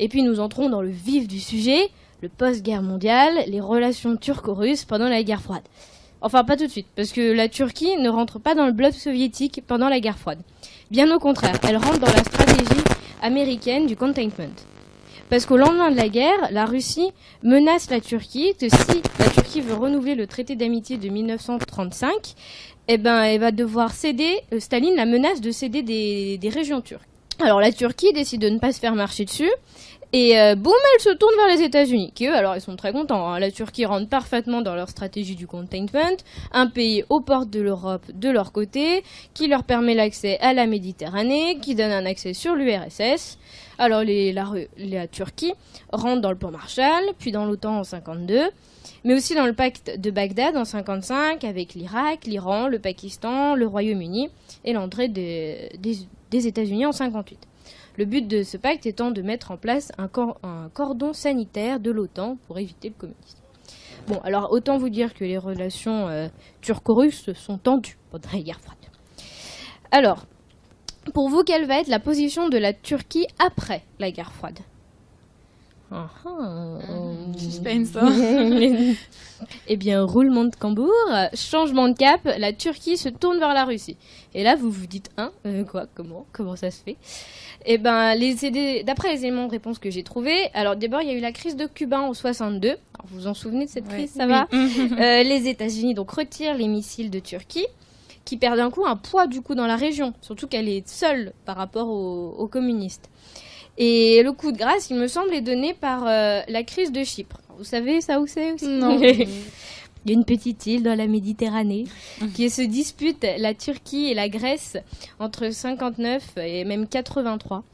Et 0.00 0.08
puis 0.08 0.24
nous 0.24 0.40
entrons 0.40 0.68
dans 0.68 0.82
le 0.82 0.90
vif 0.90 1.28
du 1.28 1.38
sujet, 1.38 1.88
le 2.20 2.28
post-guerre 2.28 2.82
mondiale, 2.82 3.44
les 3.46 3.60
relations 3.60 4.16
turco-russes 4.16 4.84
pendant 4.84 5.08
la 5.08 5.22
guerre 5.22 5.42
froide. 5.42 5.62
Enfin, 6.20 6.42
pas 6.42 6.56
tout 6.56 6.66
de 6.66 6.70
suite, 6.70 6.88
parce 6.96 7.12
que 7.12 7.32
la 7.32 7.48
Turquie 7.48 7.96
ne 7.96 8.08
rentre 8.08 8.40
pas 8.40 8.56
dans 8.56 8.66
le 8.66 8.72
bloc 8.72 8.92
soviétique 8.92 9.62
pendant 9.64 9.88
la 9.88 10.00
guerre 10.00 10.18
froide. 10.18 10.40
Bien 10.90 11.14
au 11.14 11.20
contraire, 11.20 11.60
elle 11.68 11.76
rentre 11.76 12.00
dans 12.00 12.12
la 12.12 12.24
stratégie 12.24 12.82
américaine 13.22 13.86
du 13.86 13.94
containment. 13.94 14.73
Parce 15.30 15.46
qu'au 15.46 15.56
lendemain 15.56 15.90
de 15.90 15.96
la 15.96 16.08
guerre, 16.08 16.48
la 16.50 16.66
Russie 16.66 17.10
menace 17.42 17.90
la 17.90 18.00
Turquie 18.00 18.54
que 18.60 18.68
si 18.68 19.02
la 19.18 19.28
Turquie 19.30 19.60
veut 19.62 19.74
renouveler 19.74 20.14
le 20.14 20.26
traité 20.26 20.54
d'amitié 20.54 20.98
de 20.98 21.08
1935, 21.08 22.34
eh 22.88 22.98
ben, 22.98 23.22
elle 23.22 23.40
va 23.40 23.50
devoir 23.50 23.92
céder, 23.92 24.40
euh, 24.52 24.60
Staline 24.60 24.94
la 24.94 25.06
menace 25.06 25.40
de 25.40 25.50
céder 25.50 25.82
des, 25.82 26.50
régions 26.50 26.82
turques. 26.82 27.08
Alors 27.40 27.60
la 27.60 27.72
Turquie 27.72 28.12
décide 28.12 28.42
de 28.42 28.48
ne 28.48 28.58
pas 28.58 28.72
se 28.72 28.78
faire 28.78 28.94
marcher 28.94 29.24
dessus 29.24 29.50
et 30.12 30.38
euh, 30.38 30.54
boum, 30.54 30.72
elle 30.94 31.02
se 31.02 31.10
tourne 31.10 31.34
vers 31.36 31.56
les 31.56 31.64
États-Unis, 31.64 32.12
qui 32.14 32.28
eux, 32.28 32.34
alors 32.34 32.54
ils 32.54 32.60
sont 32.60 32.76
très 32.76 32.92
contents. 32.92 33.26
Hein. 33.26 33.40
La 33.40 33.50
Turquie 33.50 33.84
rentre 33.84 34.08
parfaitement 34.08 34.62
dans 34.62 34.76
leur 34.76 34.88
stratégie 34.88 35.34
du 35.34 35.48
containment, 35.48 36.16
un 36.52 36.68
pays 36.68 37.02
aux 37.08 37.20
portes 37.20 37.50
de 37.50 37.60
l'Europe 37.60 38.04
de 38.14 38.30
leur 38.30 38.52
côté, 38.52 39.02
qui 39.32 39.48
leur 39.48 39.64
permet 39.64 39.94
l'accès 39.94 40.38
à 40.38 40.52
la 40.52 40.66
Méditerranée, 40.66 41.58
qui 41.60 41.74
donne 41.74 41.90
un 41.90 42.06
accès 42.06 42.32
sur 42.32 42.54
l'URSS. 42.54 43.38
Alors 43.78 44.02
la, 44.04 45.06
Turquie 45.08 45.54
rentre 45.92 46.20
dans 46.20 46.30
le 46.30 46.36
plan 46.36 46.50
Marshall, 46.50 47.04
puis 47.18 47.32
dans 47.32 47.44
l'OTAN 47.44 47.80
en 47.80 47.84
52, 47.84 48.50
mais 49.04 49.14
aussi 49.14 49.34
dans 49.34 49.46
le 49.46 49.52
pacte 49.52 49.98
de 49.98 50.10
Bagdad 50.10 50.56
en 50.56 50.64
55 50.64 51.44
avec 51.44 51.74
l'Irak, 51.74 52.26
l'Iran, 52.26 52.68
le 52.68 52.78
Pakistan, 52.78 53.54
le 53.54 53.66
Royaume-Uni 53.66 54.30
et 54.64 54.72
l'entrée 54.72 55.08
des 55.08 55.68
États-Unis 56.32 56.86
en 56.86 56.92
58. 56.92 57.38
Le 57.96 58.06
but 58.06 58.26
de 58.26 58.42
ce 58.42 58.56
pacte 58.56 58.86
étant 58.86 59.12
de 59.12 59.22
mettre 59.22 59.52
en 59.52 59.56
place 59.56 59.92
un, 59.98 60.08
cordon 60.08 61.12
sanitaire 61.12 61.78
de 61.78 61.92
l'OTAN 61.92 62.38
pour 62.46 62.58
éviter 62.58 62.88
le 62.88 62.94
communisme. 62.94 63.38
Bon, 64.08 64.18
alors 64.24 64.50
autant 64.50 64.78
vous 64.78 64.88
dire 64.88 65.14
que 65.14 65.24
les 65.24 65.38
relations 65.38 66.08
euh, 66.08 66.26
turco-russes 66.60 67.32
sont 67.34 67.56
tendues 67.56 67.96
pendant 68.10 68.28
la 68.32 68.40
guerre 68.40 68.60
froide. 68.60 68.78
Alors, 69.92 70.26
pour 71.12 71.28
vous, 71.28 71.44
quelle 71.44 71.66
va 71.66 71.80
être 71.80 71.88
la 71.88 72.00
position 72.00 72.48
de 72.48 72.58
la 72.58 72.72
Turquie 72.72 73.26
après 73.38 73.82
la 73.98 74.10
guerre 74.10 74.32
froide 74.32 74.58
ah, 75.92 76.08
ah. 76.26 76.78
Suspense. 77.36 77.90
Hein. 77.94 78.10
eh 79.68 79.76
bien, 79.76 80.02
roulement 80.02 80.44
de 80.44 80.50
tambour, 80.50 80.92
changement 81.34 81.88
de 81.88 81.96
cap, 81.96 82.20
la 82.24 82.52
Turquie 82.52 82.96
se 82.96 83.08
tourne 83.08 83.38
vers 83.38 83.54
la 83.54 83.64
Russie. 83.64 83.96
Et 84.34 84.42
là, 84.42 84.56
vous 84.56 84.70
vous 84.70 84.86
dites, 84.86 85.10
hein, 85.18 85.30
euh, 85.46 85.62
quoi, 85.62 85.86
comment, 85.94 86.26
comment 86.32 86.56
ça 86.56 86.70
se 86.70 86.82
fait? 86.82 86.96
Eh 87.66 87.78
ben, 87.78 88.16
d'après 88.84 89.12
les 89.12 89.24
éléments 89.24 89.46
de 89.46 89.52
réponse 89.52 89.78
que 89.78 89.90
j'ai 89.90 90.02
trouvés, 90.02 90.50
alors 90.54 90.74
d'abord, 90.74 91.00
il 91.02 91.08
y 91.08 91.10
a 91.12 91.14
eu 91.14 91.20
la 91.20 91.32
crise 91.32 91.56
de 91.56 91.66
Cuba 91.66 92.00
en 92.00 92.12
62. 92.12 92.68
Alors, 92.68 92.78
vous 93.04 93.20
vous 93.20 93.26
en 93.26 93.34
souvenez 93.34 93.66
de 93.66 93.70
cette 93.70 93.88
crise, 93.88 94.10
ça 94.10 94.26
va? 94.26 94.48
Euh, 94.52 95.22
Les 95.22 95.48
États-Unis 95.48 95.94
donc 95.94 96.10
retirent 96.10 96.54
les 96.54 96.68
missiles 96.68 97.10
de 97.10 97.18
Turquie 97.18 97.66
qui 98.24 98.36
perd 98.36 98.56
d'un 98.56 98.70
coup 98.70 98.86
un 98.86 98.96
poids 98.96 99.26
du 99.26 99.40
coup 99.42 99.54
dans 99.54 99.66
la 99.66 99.76
région, 99.76 100.14
surtout 100.20 100.46
qu'elle 100.46 100.68
est 100.68 100.88
seule 100.88 101.32
par 101.44 101.56
rapport 101.56 101.88
aux, 101.88 102.34
aux 102.38 102.48
communistes. 102.48 103.10
Et 103.76 104.22
le 104.22 104.32
coup 104.32 104.52
de 104.52 104.58
grâce, 104.58 104.90
il 104.90 104.96
me 104.96 105.08
semble, 105.08 105.34
est 105.34 105.40
donné 105.40 105.74
par 105.74 106.06
euh, 106.06 106.40
la 106.48 106.62
crise 106.62 106.92
de 106.92 107.02
Chypre. 107.02 107.40
Vous 107.58 107.64
savez 107.64 108.00
ça 108.00 108.20
où 108.20 108.26
c'est 108.26 108.52
aussi 108.52 108.68
Non. 108.68 109.00
Il 110.06 110.10
y 110.10 110.14
a 110.14 110.18
une 110.18 110.24
petite 110.26 110.66
île 110.66 110.82
dans 110.82 110.96
la 110.96 111.06
Méditerranée 111.06 111.84
qui 112.34 112.50
se 112.50 112.60
dispute 112.60 113.26
la 113.38 113.54
Turquie 113.54 114.10
et 114.10 114.14
la 114.14 114.28
Grèce 114.28 114.76
entre 115.18 115.50
59 115.50 116.36
et 116.36 116.64
même 116.64 116.86
83. 116.86 117.64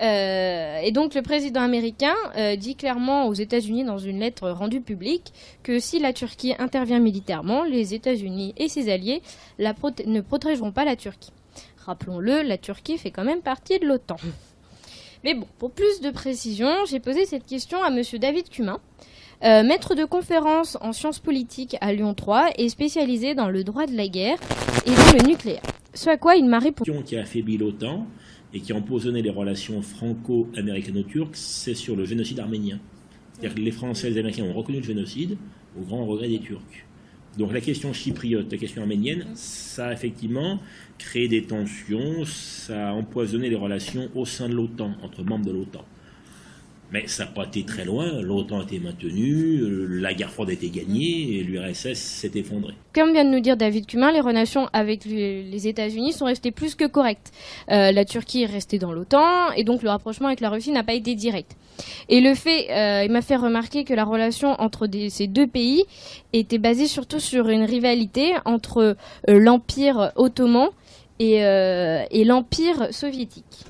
Euh, 0.00 0.78
et 0.80 0.92
donc 0.92 1.14
le 1.14 1.22
président 1.22 1.60
américain 1.60 2.14
euh, 2.36 2.56
dit 2.56 2.76
clairement 2.76 3.26
aux 3.26 3.34
États-Unis 3.34 3.84
dans 3.84 3.98
une 3.98 4.20
lettre 4.20 4.50
rendue 4.50 4.80
publique 4.80 5.32
que 5.62 5.80
si 5.80 5.98
la 5.98 6.12
Turquie 6.12 6.54
intervient 6.58 7.00
militairement, 7.00 7.64
les 7.64 7.94
États-Unis 7.94 8.54
et 8.56 8.68
ses 8.68 8.92
alliés 8.92 9.22
ne 9.58 10.20
protégeront 10.20 10.72
pas 10.72 10.84
la 10.84 10.96
Turquie. 10.96 11.32
Rappelons-le, 11.84 12.42
la 12.42 12.58
Turquie 12.58 12.98
fait 12.98 13.10
quand 13.10 13.24
même 13.24 13.40
partie 13.40 13.78
de 13.78 13.86
l'OTAN. 13.86 14.16
Mais 15.24 15.34
bon, 15.34 15.46
pour 15.58 15.72
plus 15.72 16.00
de 16.00 16.10
précision, 16.10 16.68
j'ai 16.88 17.00
posé 17.00 17.24
cette 17.24 17.44
question 17.44 17.82
à 17.82 17.90
Monsieur 17.90 18.18
David 18.18 18.48
Cumin, 18.50 18.78
euh, 19.44 19.62
maître 19.64 19.94
de 19.94 20.04
conférence 20.04 20.78
en 20.80 20.92
sciences 20.92 21.18
politiques 21.18 21.76
à 21.80 21.92
Lyon 21.92 22.14
3 22.14 22.50
et 22.56 22.68
spécialisé 22.68 23.34
dans 23.34 23.48
le 23.48 23.64
droit 23.64 23.86
de 23.86 23.96
la 23.96 24.06
guerre 24.06 24.38
et 24.86 24.90
dans 24.90 25.18
le 25.18 25.28
nucléaire. 25.28 25.62
Ce 25.94 26.08
à 26.08 26.16
quoi 26.16 26.36
il 26.36 26.46
m'a 26.46 26.58
répondu. 26.58 26.92
Et 28.54 28.60
qui 28.60 28.72
a 28.72 28.76
empoisonné 28.76 29.22
les 29.22 29.30
relations 29.30 29.82
franco-américano-turques, 29.82 31.36
c'est 31.36 31.74
sur 31.74 31.96
le 31.96 32.04
génocide 32.04 32.40
arménien. 32.40 32.80
C'est-à-dire 33.32 33.56
que 33.56 33.60
les 33.60 33.70
Français 33.70 34.08
et 34.08 34.10
les 34.10 34.18
Américains 34.18 34.44
ont 34.44 34.52
reconnu 34.52 34.78
le 34.78 34.84
génocide 34.84 35.36
au 35.78 35.82
grand 35.84 36.06
regret 36.06 36.28
des 36.28 36.40
Turcs. 36.40 36.86
Donc 37.36 37.52
la 37.52 37.60
question 37.60 37.92
chypriote, 37.92 38.50
la 38.50 38.58
question 38.58 38.82
arménienne, 38.82 39.26
ça 39.34 39.88
a 39.88 39.92
effectivement 39.92 40.58
créé 40.98 41.28
des 41.28 41.44
tensions, 41.44 42.24
ça 42.24 42.90
a 42.90 42.92
empoisonné 42.92 43.48
les 43.48 43.56
relations 43.56 44.08
au 44.14 44.24
sein 44.24 44.48
de 44.48 44.54
l'OTAN, 44.54 44.92
entre 45.02 45.22
membres 45.22 45.46
de 45.46 45.52
l'OTAN. 45.52 45.84
Mais 46.90 47.06
ça 47.06 47.24
n'a 47.24 47.30
pas 47.30 47.44
été 47.44 47.64
très 47.64 47.84
loin, 47.84 48.22
l'OTAN 48.22 48.60
a 48.60 48.62
été 48.62 48.78
maintenue, 48.78 49.60
euh, 49.60 49.86
la 50.00 50.14
guerre 50.14 50.30
froide 50.30 50.48
a 50.48 50.54
été 50.54 50.70
gagnée 50.70 51.36
et 51.36 51.42
l'URSS 51.42 51.94
s'est 51.94 52.30
effondrée. 52.34 52.72
Comme 52.94 53.12
vient 53.12 53.26
de 53.26 53.30
nous 53.30 53.40
dire 53.40 53.58
David 53.58 53.84
Cumin, 53.84 54.10
les 54.10 54.20
relations 54.20 54.70
avec 54.72 55.04
les 55.04 55.68
États-Unis 55.68 56.12
sont 56.12 56.24
restées 56.24 56.50
plus 56.50 56.74
que 56.74 56.86
correctes. 56.86 57.30
Euh, 57.70 57.92
la 57.92 58.04
Turquie 58.06 58.44
est 58.44 58.46
restée 58.46 58.78
dans 58.78 58.92
l'OTAN 58.92 59.52
et 59.54 59.64
donc 59.64 59.82
le 59.82 59.90
rapprochement 59.90 60.28
avec 60.28 60.40
la 60.40 60.48
Russie 60.48 60.70
n'a 60.70 60.82
pas 60.82 60.94
été 60.94 61.14
direct. 61.14 61.56
Et 62.08 62.22
le 62.22 62.34
fait, 62.34 62.70
euh, 62.70 63.04
il 63.04 63.12
m'a 63.12 63.22
fait 63.22 63.36
remarquer 63.36 63.84
que 63.84 63.92
la 63.92 64.04
relation 64.04 64.52
entre 64.58 64.88
ces 65.10 65.26
deux 65.26 65.46
pays 65.46 65.84
était 66.32 66.58
basée 66.58 66.86
surtout 66.86 67.20
sur 67.20 67.50
une 67.50 67.64
rivalité 67.64 68.32
entre 68.46 68.96
l'Empire 69.26 70.12
ottoman 70.16 70.68
et 71.20 72.24
l'Empire 72.24 72.94
soviétique. 72.94 73.67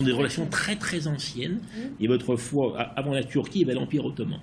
Sont 0.00 0.06
des 0.06 0.12
relations 0.12 0.46
très 0.46 0.76
très 0.76 1.06
anciennes. 1.06 1.60
Et 2.00 2.08
autrefois, 2.08 2.80
a- 2.80 2.98
avant 2.98 3.12
la 3.12 3.22
Turquie, 3.22 3.58
il 3.60 3.62
y 3.62 3.64
avait 3.70 3.74
l'Empire 3.78 4.06
ottoman. 4.06 4.40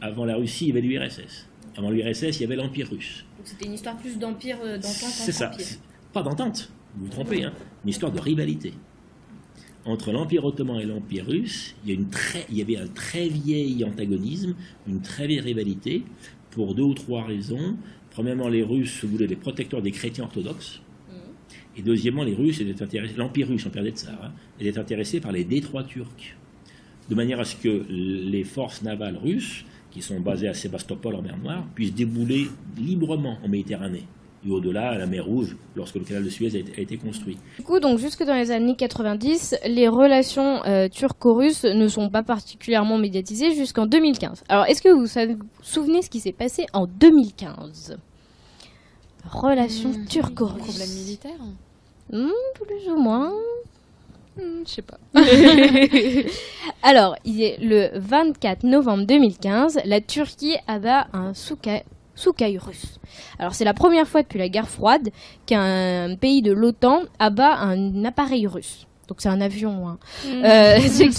Avant 0.00 0.24
la 0.24 0.36
Russie, 0.36 0.66
il 0.66 0.68
y 0.68 0.70
avait 0.70 0.80
l'URSS. 0.82 1.48
Avant 1.76 1.90
l'URSS, 1.90 2.38
il 2.38 2.42
y 2.42 2.44
avait 2.44 2.54
l'Empire 2.54 2.88
russe. 2.88 3.24
C'était 3.42 3.66
une 3.66 3.72
histoire 3.74 3.96
plus 3.96 4.16
d'empire 4.18 4.56
euh, 4.64 4.78
C'est 4.80 5.32
ça. 5.32 5.50
Pas 6.12 6.22
d'entente, 6.22 6.70
vous 6.96 7.06
vous 7.06 7.10
trompez, 7.10 7.42
hein. 7.42 7.52
une 7.82 7.90
histoire 7.90 8.12
de 8.12 8.20
rivalité. 8.20 8.72
Entre 9.84 10.12
l'Empire 10.12 10.44
ottoman 10.44 10.78
et 10.80 10.84
l'Empire 10.84 11.26
russe, 11.26 11.74
il 11.84 11.90
y, 11.90 11.92
a 11.92 11.96
une 11.96 12.08
très, 12.08 12.46
il 12.48 12.56
y 12.56 12.62
avait 12.62 12.76
un 12.76 12.86
très 12.86 13.28
vieil 13.28 13.84
antagonisme, 13.84 14.54
une 14.86 15.00
très 15.02 15.26
vieille 15.26 15.40
rivalité, 15.40 16.04
pour 16.52 16.76
deux 16.76 16.84
ou 16.84 16.94
trois 16.94 17.24
raisons. 17.24 17.76
Premièrement, 18.12 18.48
les 18.48 18.62
Russes 18.62 19.04
voulaient 19.04 19.26
les 19.26 19.34
protecteurs 19.36 19.82
des 19.82 19.90
chrétiens 19.90 20.24
orthodoxes. 20.24 20.80
Et 21.76 21.82
deuxièmement, 21.82 22.24
les 22.24 22.34
Russes 22.34 22.60
l'Empire 23.16 23.48
russe, 23.48 23.66
Empire 23.66 23.82
des 23.82 23.90
Tsars, 23.90 24.12
hein, 24.22 24.32
était 24.60 24.78
intéressé 24.78 25.20
par 25.20 25.32
les 25.32 25.44
détroits 25.44 25.84
turcs. 25.84 26.36
De 27.08 27.14
manière 27.14 27.40
à 27.40 27.44
ce 27.44 27.56
que 27.56 27.84
les 27.88 28.44
forces 28.44 28.82
navales 28.82 29.16
russes, 29.16 29.64
qui 29.90 30.02
sont 30.02 30.20
basées 30.20 30.48
à 30.48 30.54
Sébastopol 30.54 31.14
en 31.14 31.22
mer 31.22 31.36
Noire, 31.36 31.64
puissent 31.74 31.94
débouler 31.94 32.46
librement 32.76 33.38
en 33.44 33.48
Méditerranée. 33.48 34.04
Et 34.46 34.50
au-delà, 34.50 34.90
à 34.90 34.98
la 34.98 35.06
mer 35.06 35.24
Rouge, 35.24 35.56
lorsque 35.74 35.94
le 35.94 36.02
canal 36.02 36.24
de 36.24 36.28
Suez 36.28 36.54
a 36.54 36.80
été, 36.80 36.96
construit. 36.98 37.38
Du 37.56 37.64
coup, 37.64 37.80
donc 37.80 37.98
jusque 37.98 38.22
dans 38.24 38.34
les 38.34 38.50
années 38.50 38.76
90, 38.76 39.56
les 39.66 39.88
relations 39.88 40.62
euh, 40.66 40.88
turco-russes 40.88 41.64
ne 41.64 41.88
sont 41.88 42.10
pas 42.10 42.22
particulièrement 42.22 42.98
médiatisées 42.98 43.54
jusqu'en 43.54 43.86
2015. 43.86 44.44
Alors, 44.48 44.66
est-ce 44.66 44.82
que 44.82 44.90
vous 44.90 45.06
vous 45.06 45.44
souvenez 45.62 46.02
ce 46.02 46.10
qui 46.10 46.20
s'est 46.20 46.32
passé 46.32 46.66
en 46.74 46.86
2015 46.86 47.96
Relations 49.30 49.90
Problème 49.90 50.06
turco-russes. 50.06 50.94
militaire 50.96 51.32
Hmm, 52.12 52.28
plus 52.54 52.90
ou 52.92 52.96
moins. 52.96 53.32
Hmm, 54.36 54.62
Je 54.66 54.70
sais 54.70 54.82
pas. 54.82 54.98
Alors, 56.82 57.16
il 57.24 57.42
est 57.42 57.56
le 57.60 57.90
24 57.94 58.64
novembre 58.64 59.04
2015, 59.06 59.80
la 59.84 60.00
Turquie 60.00 60.56
abat 60.66 61.06
un 61.12 61.34
Sukhoi 61.34 61.82
Sukhoi 62.16 62.46
russe. 62.58 62.98
Alors, 63.38 63.54
c'est 63.54 63.64
la 63.64 63.74
première 63.74 64.06
fois 64.06 64.22
depuis 64.22 64.38
la 64.38 64.48
guerre 64.48 64.68
froide 64.68 65.08
qu'un 65.46 66.14
pays 66.20 66.42
de 66.42 66.52
l'OTAN 66.52 67.02
abat 67.18 67.54
un 67.58 68.04
appareil 68.04 68.46
russe. 68.46 68.86
Donc, 69.08 69.20
c'est 69.20 69.28
un 69.28 69.40
avion. 69.40 69.88
hein. 69.88 69.98
Euh, 70.26 70.78
ce, 70.88 71.10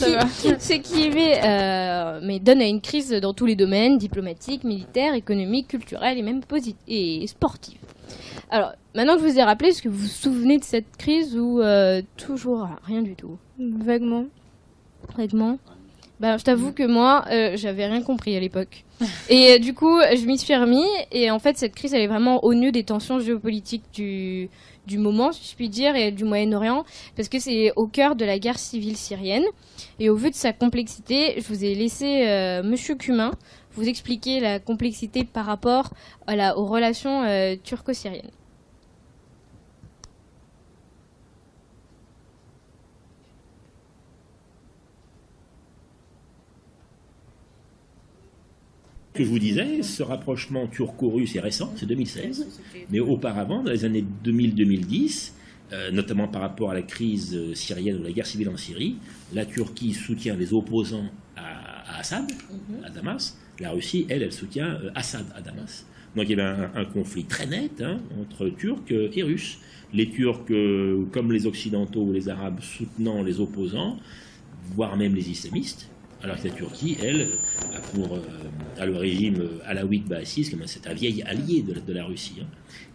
ça 0.57 0.77
qui, 0.79 1.09
met, 1.09 1.39
euh, 1.43 2.19
mais 2.23 2.39
donne 2.39 2.61
à 2.61 2.65
une 2.65 2.81
crise 2.81 3.11
dans 3.11 3.33
tous 3.33 3.45
les 3.45 3.55
domaines, 3.55 3.97
diplomatiques, 3.97 4.63
militaires, 4.63 5.13
économiques, 5.13 5.67
culturels 5.67 6.17
et 6.17 6.21
même 6.21 6.41
et. 6.87 7.27
Alors, 8.49 8.73
maintenant 8.93 9.15
que 9.15 9.21
je 9.21 9.27
vous 9.27 9.39
ai 9.39 9.43
rappelé, 9.43 9.69
est-ce 9.69 9.81
que 9.81 9.89
vous 9.89 9.97
vous 9.97 10.07
souvenez 10.07 10.57
de 10.57 10.63
cette 10.63 10.97
crise 10.97 11.37
ou 11.37 11.61
euh, 11.61 12.01
toujours 12.17 12.67
rien 12.83 13.01
du 13.01 13.15
tout? 13.15 13.37
Vaguement. 13.59 14.25
Vaguement? 15.17 15.57
Ben, 16.19 16.37
je 16.37 16.45
t'avoue 16.45 16.71
que 16.71 16.83
moi, 16.83 17.25
euh, 17.29 17.57
j'avais 17.57 17.85
rien 17.87 18.01
compris 18.01 18.37
à 18.37 18.39
l'époque. 18.39 18.85
Et 19.29 19.53
euh, 19.53 19.59
du 19.59 19.73
coup, 19.73 19.99
je 19.99 20.25
m'y 20.25 20.37
suis 20.37 20.55
remis. 20.55 20.85
Et 21.11 21.29
en 21.29 21.39
fait, 21.39 21.57
cette 21.57 21.75
crise, 21.75 21.93
elle 21.93 22.01
est 22.01 22.07
vraiment 22.07 22.43
au 22.45 22.53
nœud 22.53 22.71
des 22.71 22.83
tensions 22.83 23.19
géopolitiques 23.19 23.83
du, 23.93 24.49
du 24.87 24.97
moment, 24.97 25.31
si 25.33 25.49
je 25.49 25.55
puis 25.55 25.67
dire, 25.67 25.95
et 25.95 26.11
du 26.11 26.23
Moyen-Orient, 26.23 26.85
parce 27.17 27.27
que 27.27 27.39
c'est 27.39 27.73
au 27.75 27.87
cœur 27.87 28.15
de 28.15 28.23
la 28.23 28.39
guerre 28.39 28.59
civile 28.59 28.95
syrienne. 28.95 29.43
Et 29.99 30.09
au 30.09 30.15
vu 30.15 30.29
de 30.29 30.35
sa 30.35 30.53
complexité, 30.53 31.35
je 31.37 31.47
vous 31.47 31.65
ai 31.65 31.75
laissé 31.75 32.27
euh, 32.27 32.63
Monsieur 32.63 32.95
Cumin 32.95 33.31
vous 33.75 33.87
expliquer 33.87 34.39
la 34.39 34.59
complexité 34.59 35.23
par 35.23 35.45
rapport 35.45 35.93
à 36.27 36.35
la, 36.35 36.57
aux 36.57 36.65
relations 36.65 37.23
euh, 37.23 37.55
turco-syriennes. 37.63 38.31
que 49.15 49.23
je 49.23 49.29
vous 49.29 49.39
disais, 49.39 49.81
ce 49.81 50.03
rapprochement 50.03 50.67
turco-russe 50.67 51.35
est 51.37 51.39
récent, 51.39 51.71
c'est 51.77 51.85
2016, 51.85 52.47
mais 52.91 52.99
auparavant, 52.99 53.63
dans 53.63 53.71
les 53.71 53.85
années 53.85 54.03
2000-2010, 54.25 55.31
euh, 55.73 55.89
notamment 55.91 56.27
par 56.27 56.41
rapport 56.41 56.71
à 56.71 56.73
la 56.73 56.83
crise 56.83 57.33
euh, 57.33 57.55
syrienne 57.55 57.99
ou 57.99 58.03
la 58.03 58.11
guerre 58.11 58.27
civile 58.27 58.49
en 58.49 58.57
Syrie, 58.57 58.97
la 59.33 59.45
Turquie 59.45 59.93
soutient 59.93 60.35
les 60.35 60.53
opposants 60.53 61.09
à, 61.35 61.54
à 61.87 61.99
Assad, 61.99 62.31
à 62.83 62.89
Damas, 62.89 63.37
la 63.59 63.71
Russie, 63.71 64.05
elle, 64.09 64.23
elle 64.23 64.33
soutient 64.33 64.79
euh, 64.83 64.91
Assad 64.95 65.25
à 65.35 65.41
Damas. 65.41 65.85
Donc 66.15 66.29
il 66.29 66.37
y 66.37 66.41
un, 66.41 66.71
un 66.73 66.85
conflit 66.85 67.25
très 67.25 67.45
net 67.45 67.81
hein, 67.81 67.99
entre 68.21 68.49
Turcs 68.49 68.91
euh, 68.91 69.09
et 69.13 69.23
Russes. 69.23 69.57
Les 69.93 70.09
Turcs, 70.09 70.51
euh, 70.51 71.05
comme 71.11 71.31
les 71.31 71.45
Occidentaux 71.45 72.03
ou 72.03 72.13
les 72.13 72.29
Arabes, 72.29 72.59
soutenant 72.61 73.23
les 73.23 73.39
opposants, 73.39 73.97
voire 74.75 74.97
même 74.97 75.15
les 75.15 75.29
islamistes, 75.29 75.89
alors 76.23 76.41
que 76.41 76.47
la 76.47 76.53
Turquie, 76.53 76.97
elle, 77.03 77.27
a 77.73 77.79
pour 77.93 78.15
euh, 78.15 78.85
le 78.85 78.97
régime 78.97 79.41
euh, 79.41 79.59
alaouite 79.65 80.07
baassiste, 80.07 80.55
c'est 80.65 80.87
un 80.87 80.93
vieil 80.93 81.21
allié 81.23 81.63
de, 81.63 81.93
la- 81.93 82.05
Russie. 82.05 82.37
hein. 82.41 82.45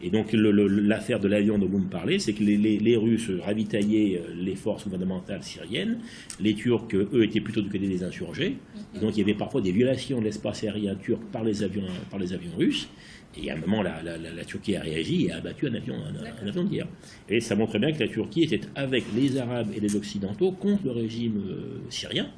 Et 0.02 0.10
donc 0.10 0.32
l'affaire 0.32 1.20
de 1.20 1.28
l'avion 1.28 1.58
dont 1.58 1.68
vous 1.68 1.78
me 1.78 1.88
parlez, 1.88 2.18
c'est 2.18 2.32
que 2.32 2.42
les, 2.42 2.96
Russes 2.96 3.30
ravitaillaient 3.42 4.20
euh, 4.20 4.34
les 4.34 4.56
forces 4.56 4.84
gouvernementales 4.84 5.42
syriennes, 5.42 5.98
les 6.40 6.54
Turcs, 6.54 6.88
eux, 6.94 7.24
étaient 7.24 7.40
plutôt 7.40 7.62
du 7.62 7.68
côté 7.68 7.86
des 7.86 8.02
insurgés, 8.02 8.56
et 8.94 8.98
donc 8.98 9.16
il 9.16 9.20
y 9.20 9.22
avait 9.22 9.34
parfois 9.34 9.60
des 9.60 9.72
violations 9.72 10.18
de 10.18 10.24
l'espace 10.24 10.64
aérien 10.64 10.94
turc 10.96 11.22
par 11.32 11.44
les 11.44 11.62
avions, 11.62 11.84
par 12.10 12.18
les 12.18 12.32
avions 12.32 12.52
russes. 12.56 12.88
Et 13.36 13.50
à 13.50 13.54
un 13.54 13.58
moment, 13.58 13.82
la, 13.82 14.44
Turquie 14.44 14.74
a 14.74 14.82
réagi 14.82 15.26
et 15.26 15.32
a 15.32 15.36
abattu 15.36 15.68
un 15.68 15.74
avion, 15.74 15.94
un, 15.94 16.48
avion 16.48 16.64
de 16.64 16.68
guerre. 16.68 16.88
Et 17.28 17.40
ça 17.40 17.54
montre 17.54 17.78
bien 17.78 17.92
que 17.92 18.00
la 18.00 18.08
Turquie 18.08 18.42
était 18.42 18.62
avec 18.74 19.04
les 19.14 19.38
Arabes 19.38 19.68
et 19.74 19.78
les 19.78 19.94
Occidentaux 19.94 20.50
contre 20.50 20.84
le 20.86 20.90
régime 20.90 21.40
euh, 21.48 21.78
syrien, 21.90 22.28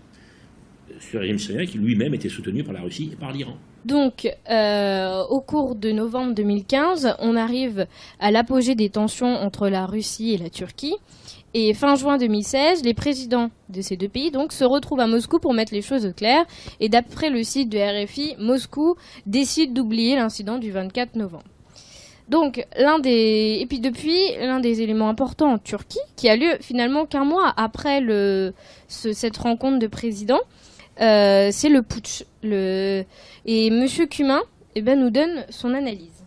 ce 1.01 1.17
régime 1.17 1.39
syrien 1.39 1.67
qui 1.67 1.79
lui-même 1.79 2.15
était 2.15 2.29
soutenu 2.29 2.63
par 2.65 2.73
la 2.75 2.81
Russie 2.81 3.11
et 3.13 3.17
par 3.17 3.33
l'Iran. 3.33 3.55
Donc, 3.85 4.29
euh, 4.51 5.23
au 5.29 5.41
cours 5.41 5.75
de 5.75 5.91
novembre 5.91 6.35
2015, 6.35 7.17
on 7.19 7.37
arrive 7.37 7.87
à 8.21 8.31
l'apogée 8.31 8.75
des 8.75 8.91
tensions 8.91 9.35
entre 9.35 9.69
la 9.69 9.87
Russie 9.87 10.33
et 10.35 10.39
la 10.39 10.51
Turquie. 10.51 10.95
Et 11.55 11.75
fin 11.75 11.97
juin 11.97 12.17
2016, 12.17 12.83
les 12.85 12.95
présidents 12.95 13.51
de 13.69 13.83
ces 13.83 13.97
deux 13.97 14.09
pays 14.09 14.31
donc 14.31 14.53
se 14.53 14.65
retrouvent 14.65 15.01
à 15.01 15.07
Moscou 15.07 15.39
pour 15.39 15.53
mettre 15.53 15.75
les 15.75 15.83
choses 15.83 16.07
au 16.07 16.13
clair. 16.13 16.45
Et 16.81 16.89
d'après 16.89 17.29
le 17.29 17.43
site 17.43 17.69
de 17.69 17.79
RFI, 17.79 18.37
Moscou 18.39 18.95
décide 19.27 19.75
d'oublier 19.75 20.17
l'incident 20.17 20.59
du 20.59 20.71
24 20.71 21.17
novembre. 21.17 21.45
Donc, 22.29 22.65
l'un 22.79 23.01
des. 23.01 23.59
Et 23.61 23.67
puis 23.67 23.81
depuis, 23.81 24.17
l'un 24.41 24.61
des 24.61 24.81
éléments 24.81 25.09
importants 25.11 25.53
en 25.53 25.59
Turquie, 25.59 25.99
qui 26.17 26.29
a 26.31 26.37
lieu 26.37 26.53
finalement 26.61 27.05
qu'un 27.05 27.25
mois 27.25 27.53
après 27.57 28.01
le... 28.01 28.55
ce- 28.89 29.13
cette 29.13 29.37
rencontre 29.37 29.79
de 29.81 29.89
présidents, 29.89 30.41
euh, 31.01 31.49
c'est 31.53 31.69
le 31.69 31.83
putsch. 31.83 32.25
Le... 32.43 33.05
Et 33.47 33.71
Monsieur 33.71 34.07
Cumin 34.07 34.43
eh 34.75 34.83
ben, 34.83 34.99
nous 34.99 35.11
donne 35.11 35.45
son 35.51 35.75
analyse. 35.75 36.25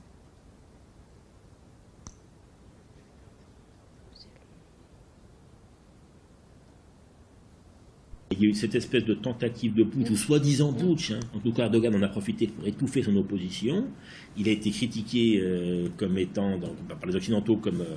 Il 8.31 8.41
y 8.43 8.47
a 8.47 8.49
eu 8.49 8.53
cette 8.55 8.73
espèce 8.75 9.05
de 9.05 9.13
tentative 9.13 9.75
de 9.75 9.83
putsch, 9.83 10.09
ou 10.09 10.15
soi-disant 10.17 10.73
putsch. 10.73 11.11
hein. 11.11 11.19
En 11.35 11.39
tout 11.39 11.53
cas, 11.53 11.65
Erdogan 11.65 11.95
en 11.95 12.01
a 12.01 12.07
profité 12.07 12.47
pour 12.47 12.65
étouffer 12.67 13.03
son 13.03 13.15
opposition. 13.17 13.85
Il 14.35 14.49
a 14.49 14.51
été 14.51 14.71
critiqué 14.71 15.39
euh, 15.41 15.87
comme 15.95 16.17
étant, 16.17 16.57
dans- 16.57 16.73
par 16.95 17.05
les 17.07 17.15
Occidentaux, 17.15 17.57
comme 17.57 17.81
euh, 17.81 17.95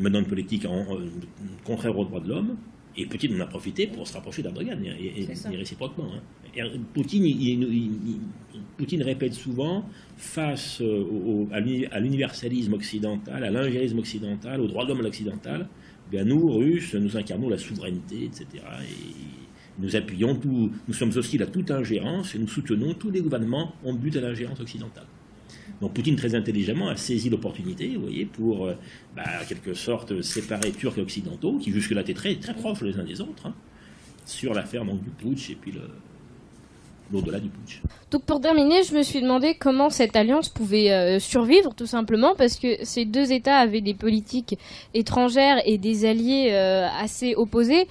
menant 0.00 0.20
une 0.20 0.26
politique 0.26 0.64
en- 0.64 0.86
contraire 1.64 1.98
aux 1.98 2.04
droits 2.04 2.20
de 2.20 2.28
l'homme. 2.28 2.56
Et 2.96 3.06
Poutine 3.06 3.36
en 3.36 3.44
a 3.44 3.46
profité 3.46 3.86
pour 3.86 4.06
se 4.08 4.14
rapprocher 4.14 4.42
d'Erdogan, 4.42 4.82
et, 4.84 4.88
et- 4.88 5.20
et- 5.20 5.56
réciproquement. 5.56 6.06
hein. 6.14 6.20
Er- 6.56 6.70
Poutine, 6.94 7.24
il- 7.24 7.40
il- 7.40 7.62
il- 7.62 7.90
il- 8.06 8.60
Poutine 8.76 9.02
répète 9.02 9.34
souvent, 9.34 9.84
face 10.16 10.80
euh, 10.80 11.02
au- 11.04 11.42
au- 11.44 11.48
à 11.52 11.60
l'uni- 11.60 11.86
à 11.86 12.00
l'universalisme 12.00 12.72
occidental, 12.74 13.44
à 13.44 13.50
l'ingérisme 13.50 13.98
occidental, 13.98 14.60
aux 14.60 14.66
droits 14.66 14.84
de 14.84 14.92
l'homme 14.92 15.04
occidental, 15.06 15.68
bien 16.10 16.24
nous, 16.24 16.48
Russes, 16.56 16.94
nous 16.94 17.16
incarnons 17.16 17.48
la 17.48 17.58
souveraineté, 17.58 18.24
etc. 18.24 18.46
Et 18.82 19.80
nous 19.82 19.94
appuyons 19.94 20.34
tout, 20.34 20.72
nous 20.88 20.94
sommes 20.94 21.12
hostiles 21.14 21.42
à 21.42 21.46
toute 21.46 21.70
ingérence 21.70 22.34
et 22.34 22.38
nous 22.38 22.48
soutenons 22.48 22.94
tous 22.94 23.10
les 23.10 23.20
gouvernements 23.20 23.74
en 23.84 23.92
but 23.94 24.16
à 24.16 24.20
l'ingérence 24.20 24.58
occidentale. 24.60 25.06
Donc 25.80 25.94
Poutine, 25.94 26.16
très 26.16 26.34
intelligemment, 26.34 26.88
a 26.88 26.96
saisi 26.96 27.30
l'opportunité, 27.30 27.96
voyez, 27.96 28.24
pour, 28.24 28.66
euh, 28.66 28.74
bah, 29.14 29.22
quelque 29.48 29.74
sorte, 29.74 30.22
séparer 30.22 30.72
Turcs 30.72 30.98
et 30.98 31.00
Occidentaux, 31.00 31.58
qui 31.58 31.70
jusque-là 31.70 32.00
étaient 32.00 32.14
très, 32.14 32.34
très 32.36 32.54
proches 32.54 32.82
les 32.82 32.98
uns 32.98 33.04
des 33.04 33.20
autres, 33.20 33.46
hein, 33.46 33.54
sur 34.26 34.54
l'affaire 34.54 34.84
du 34.84 35.10
putsch 35.10 35.50
et 35.50 35.54
puis 35.54 35.72
l'au-delà 37.12 37.38
du 37.38 37.48
putsch. 37.48 37.80
Donc 38.10 38.24
pour 38.24 38.40
terminer, 38.40 38.82
je 38.82 38.94
me 38.94 39.02
suis 39.02 39.20
demandé 39.20 39.54
comment 39.54 39.88
cette 39.88 40.16
alliance 40.16 40.48
pouvait 40.48 40.90
euh, 40.90 41.18
survivre, 41.18 41.74
tout 41.74 41.86
simplement, 41.86 42.34
parce 42.36 42.56
que 42.56 42.84
ces 42.84 43.04
deux 43.04 43.32
États 43.32 43.56
avaient 43.56 43.80
des 43.80 43.94
politiques 43.94 44.58
étrangères 44.94 45.62
et 45.64 45.78
des 45.78 46.04
alliés 46.04 46.48
euh, 46.50 46.88
assez 46.98 47.34
opposés. 47.36 47.86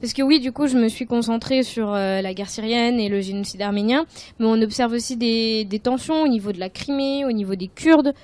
Parce 0.00 0.12
que 0.12 0.22
oui, 0.22 0.38
du 0.38 0.52
coup, 0.52 0.68
je 0.68 0.76
me 0.76 0.88
suis 0.88 1.06
concentrée 1.06 1.62
sur 1.64 1.92
euh, 1.92 2.20
la 2.22 2.32
guerre 2.34 2.50
syrienne 2.50 3.00
et 3.00 3.08
le 3.08 3.20
génocide 3.20 3.62
arménien, 3.62 4.06
mais 4.38 4.46
on 4.46 4.60
observe 4.62 4.92
aussi 4.92 5.16
des, 5.16 5.64
des 5.64 5.80
tensions 5.80 6.22
au 6.22 6.28
niveau 6.28 6.52
de 6.52 6.60
la 6.60 6.68
Crimée, 6.68 7.24
au 7.24 7.32
niveau 7.32 7.56
des 7.56 7.66
Kurdes, 7.68 8.14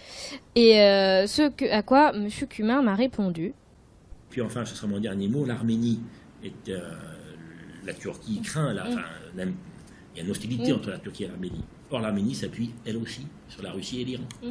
et 0.55 0.81
euh, 0.81 1.27
ce 1.27 1.49
que, 1.51 1.65
à 1.73 1.83
quoi 1.83 2.13
M. 2.15 2.29
Cumin 2.49 2.81
m'a 2.83 2.95
répondu. 2.95 3.55
Puis 4.31 4.41
enfin, 4.41 4.65
ce 4.65 4.75
sera 4.77 4.87
mon 4.87 5.01
dernier 5.01 5.27
mot, 5.29 5.45
l'Arménie 5.45 6.01
est 6.45 6.69
euh, 6.69 6.81
la 7.85 7.93
Turquie 7.93 8.41
craint, 8.41 8.73
la, 8.73 8.87
enfin, 8.89 9.03
la- 9.37 9.45
il 9.45 10.19
y 10.19 10.21
a 10.21 10.25
une 10.25 10.31
hostilité 10.31 10.73
Mm. 10.73 10.77
entre 10.77 10.91
la 10.91 10.99
Turquie 10.99 11.25
et 11.25 11.27
l'Arménie. 11.29 11.65
Or, 11.91 12.01
l'Arménie 12.01 12.35
s'appuie, 12.37 12.71
elle 12.87 12.97
aussi, 12.99 13.27
sur 13.49 13.63
la 13.65 13.73
Russie 13.73 14.01
et 14.01 14.05
l'Iran. 14.05 14.25
Mm. 14.45 14.51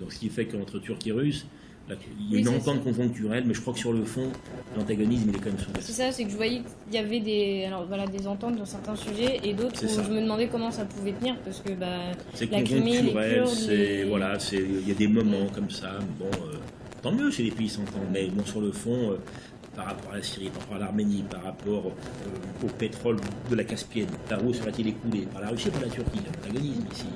Donc, 0.00 0.12
ce 0.12 0.18
qui 0.18 0.30
fait 0.30 0.46
qu'entre 0.46 0.78
Turcs 0.78 1.06
et 1.06 1.12
Russes, 1.12 1.44
là, 1.88 1.96
il 2.18 2.32
y 2.32 2.36
a 2.36 2.40
une 2.40 2.48
entente 2.48 2.82
conjoncturelle, 2.82 3.44
mais 3.46 3.54
je 3.54 3.60
crois 3.60 3.72
que 3.72 3.78
sur 3.78 3.92
le 3.92 4.04
fond, 4.04 4.30
l'antagonisme, 4.76 5.30
il 5.30 5.36
est 5.36 5.38
quand 5.38 5.50
même 5.50 5.58
souvent. 5.58 5.78
C'est 5.80 5.92
ça, 5.92 6.12
c'est 6.12 6.24
que 6.24 6.30
je 6.30 6.36
voyais 6.36 6.62
qu'il 6.84 6.94
y 6.94 6.98
avait 6.98 7.20
des, 7.20 7.64
alors, 7.66 7.86
voilà, 7.86 8.06
des 8.06 8.26
ententes 8.26 8.56
dans 8.56 8.64
certains 8.64 8.96
sujets 8.96 9.40
et 9.44 9.52
d'autres 9.54 9.84
où 9.84 9.88
ça. 9.88 10.02
je 10.02 10.10
me 10.10 10.20
demandais 10.20 10.48
comment 10.48 10.70
ça 10.70 10.84
pouvait 10.84 11.12
tenir 11.12 11.36
parce 11.44 11.60
que 11.60 11.72
bah, 11.72 12.12
C'est 12.34 12.48
conjoncturel, 12.48 13.46
c'est 13.46 14.04
voilà, 14.04 14.38
c'est 14.38 14.56
il 14.58 14.88
y 14.88 14.92
a 14.92 14.94
des 14.94 15.08
moments 15.08 15.46
comme 15.54 15.70
ça. 15.70 15.98
Bon, 16.18 16.26
euh, 16.26 16.56
tant 17.02 17.12
mieux 17.12 17.30
si 17.30 17.42
les 17.42 17.50
pays 17.50 17.68
s'entendent, 17.68 18.08
mais 18.12 18.28
bon 18.28 18.44
sur 18.44 18.60
le 18.60 18.72
fond, 18.72 19.12
euh, 19.12 19.18
par 19.74 19.86
rapport 19.86 20.12
à 20.12 20.16
la 20.16 20.22
Syrie, 20.22 20.50
par 20.50 20.62
rapport 20.62 20.76
à 20.76 20.80
l'Arménie, 20.80 21.24
par 21.30 21.42
rapport 21.42 21.86
euh, 21.86 22.66
au 22.66 22.68
pétrole 22.68 23.16
de 23.50 23.54
la 23.56 23.64
Caspienne, 23.64 24.08
par 24.28 24.44
où 24.44 24.52
serait-il 24.52 24.88
écoulé 24.88 25.26
Par 25.32 25.42
la 25.42 25.48
Russie 25.48 25.68
ou 25.68 25.72
par 25.72 25.82
la 25.82 25.88
Turquie 25.88 26.20
l'antagonisme 26.24 26.84
ici. 26.92 27.06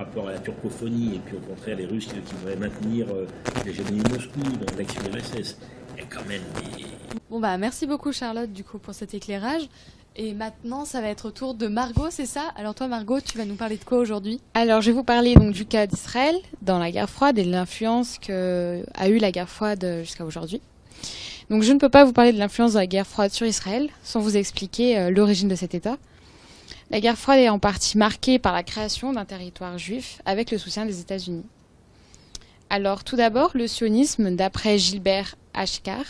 Rapport 0.00 0.28
à 0.28 0.32
la 0.32 0.38
turcophonie, 0.38 1.16
et 1.16 1.18
puis 1.18 1.36
au 1.36 1.40
contraire 1.40 1.76
les 1.76 1.86
Russes 1.86 2.06
qui, 2.06 2.34
voudraient 2.36 2.56
maintenir 2.56 3.06
euh, 3.10 3.26
l'hégémonie 3.64 4.00
de 4.00 4.08
Moscou 4.10 4.40
dans 4.40 4.76
l'ex-URSS. 4.76 5.56
Il 5.96 6.00
y 6.00 6.02
a 6.02 6.06
quand 6.08 6.26
même 6.26 6.42
des, 6.56 6.86
Bon 7.28 7.38
bah 7.38 7.56
merci 7.58 7.86
beaucoup 7.86 8.12
Charlotte 8.12 8.52
du 8.52 8.64
coup 8.64 8.78
pour 8.78 8.94
cet 8.94 9.14
éclairage. 9.14 9.68
Et 10.16 10.34
maintenant 10.34 10.84
ça 10.84 11.00
va 11.00 11.08
être 11.08 11.28
au 11.28 11.30
tour 11.30 11.54
de 11.54 11.68
Margot, 11.68 12.08
c'est 12.10 12.26
ça? 12.26 12.42
Alors 12.56 12.74
toi 12.74 12.88
Margot, 12.88 13.20
tu 13.20 13.36
vas 13.38 13.44
nous 13.44 13.54
parler 13.54 13.76
de 13.76 13.84
quoi 13.84 13.98
aujourd'hui? 13.98 14.40
Alors, 14.54 14.80
je 14.80 14.90
vais 14.90 14.96
vous 14.96 15.04
parler 15.04 15.34
donc 15.34 15.52
du 15.52 15.66
cas 15.66 15.86
d'Israël 15.86 16.34
dans 16.62 16.78
la 16.78 16.90
guerre 16.90 17.08
froide 17.10 17.38
et 17.38 17.44
de 17.44 17.50
l'influence 17.50 18.18
que 18.18 18.82
a 18.94 19.08
eu 19.08 19.18
la 19.18 19.30
guerre 19.30 19.48
froide 19.48 19.84
euh, 19.84 20.00
jusqu'à 20.00 20.24
aujourd'hui. 20.24 20.60
Donc, 21.50 21.62
je 21.62 21.72
ne 21.72 21.78
peux 21.78 21.88
pas 21.88 22.04
vous 22.04 22.12
parler 22.12 22.32
de 22.32 22.38
l'influence 22.38 22.72
de 22.72 22.78
la 22.78 22.86
guerre 22.86 23.06
froide 23.06 23.32
sur 23.32 23.46
Israël 23.46 23.88
sans 24.02 24.20
vous 24.20 24.36
expliquer 24.36 24.98
euh, 24.98 25.10
l'origine 25.10 25.48
de 25.48 25.54
cet 25.54 25.74
État. 25.74 25.96
La 26.90 27.00
guerre 27.00 27.16
froide 27.16 27.38
est 27.38 27.48
en 27.48 27.60
partie 27.60 27.96
marquée 27.96 28.40
par 28.40 28.52
la 28.52 28.64
création 28.64 29.12
d'un 29.12 29.24
territoire 29.24 29.78
juif 29.78 30.20
avec 30.24 30.50
le 30.50 30.58
soutien 30.58 30.84
des 30.84 31.00
États-Unis. 31.00 31.44
Alors, 32.68 33.04
tout 33.04 33.14
d'abord, 33.14 33.52
le 33.54 33.68
sionisme, 33.68 34.34
d'après 34.34 34.76
Gilbert 34.76 35.36
Ashkar, 35.54 36.02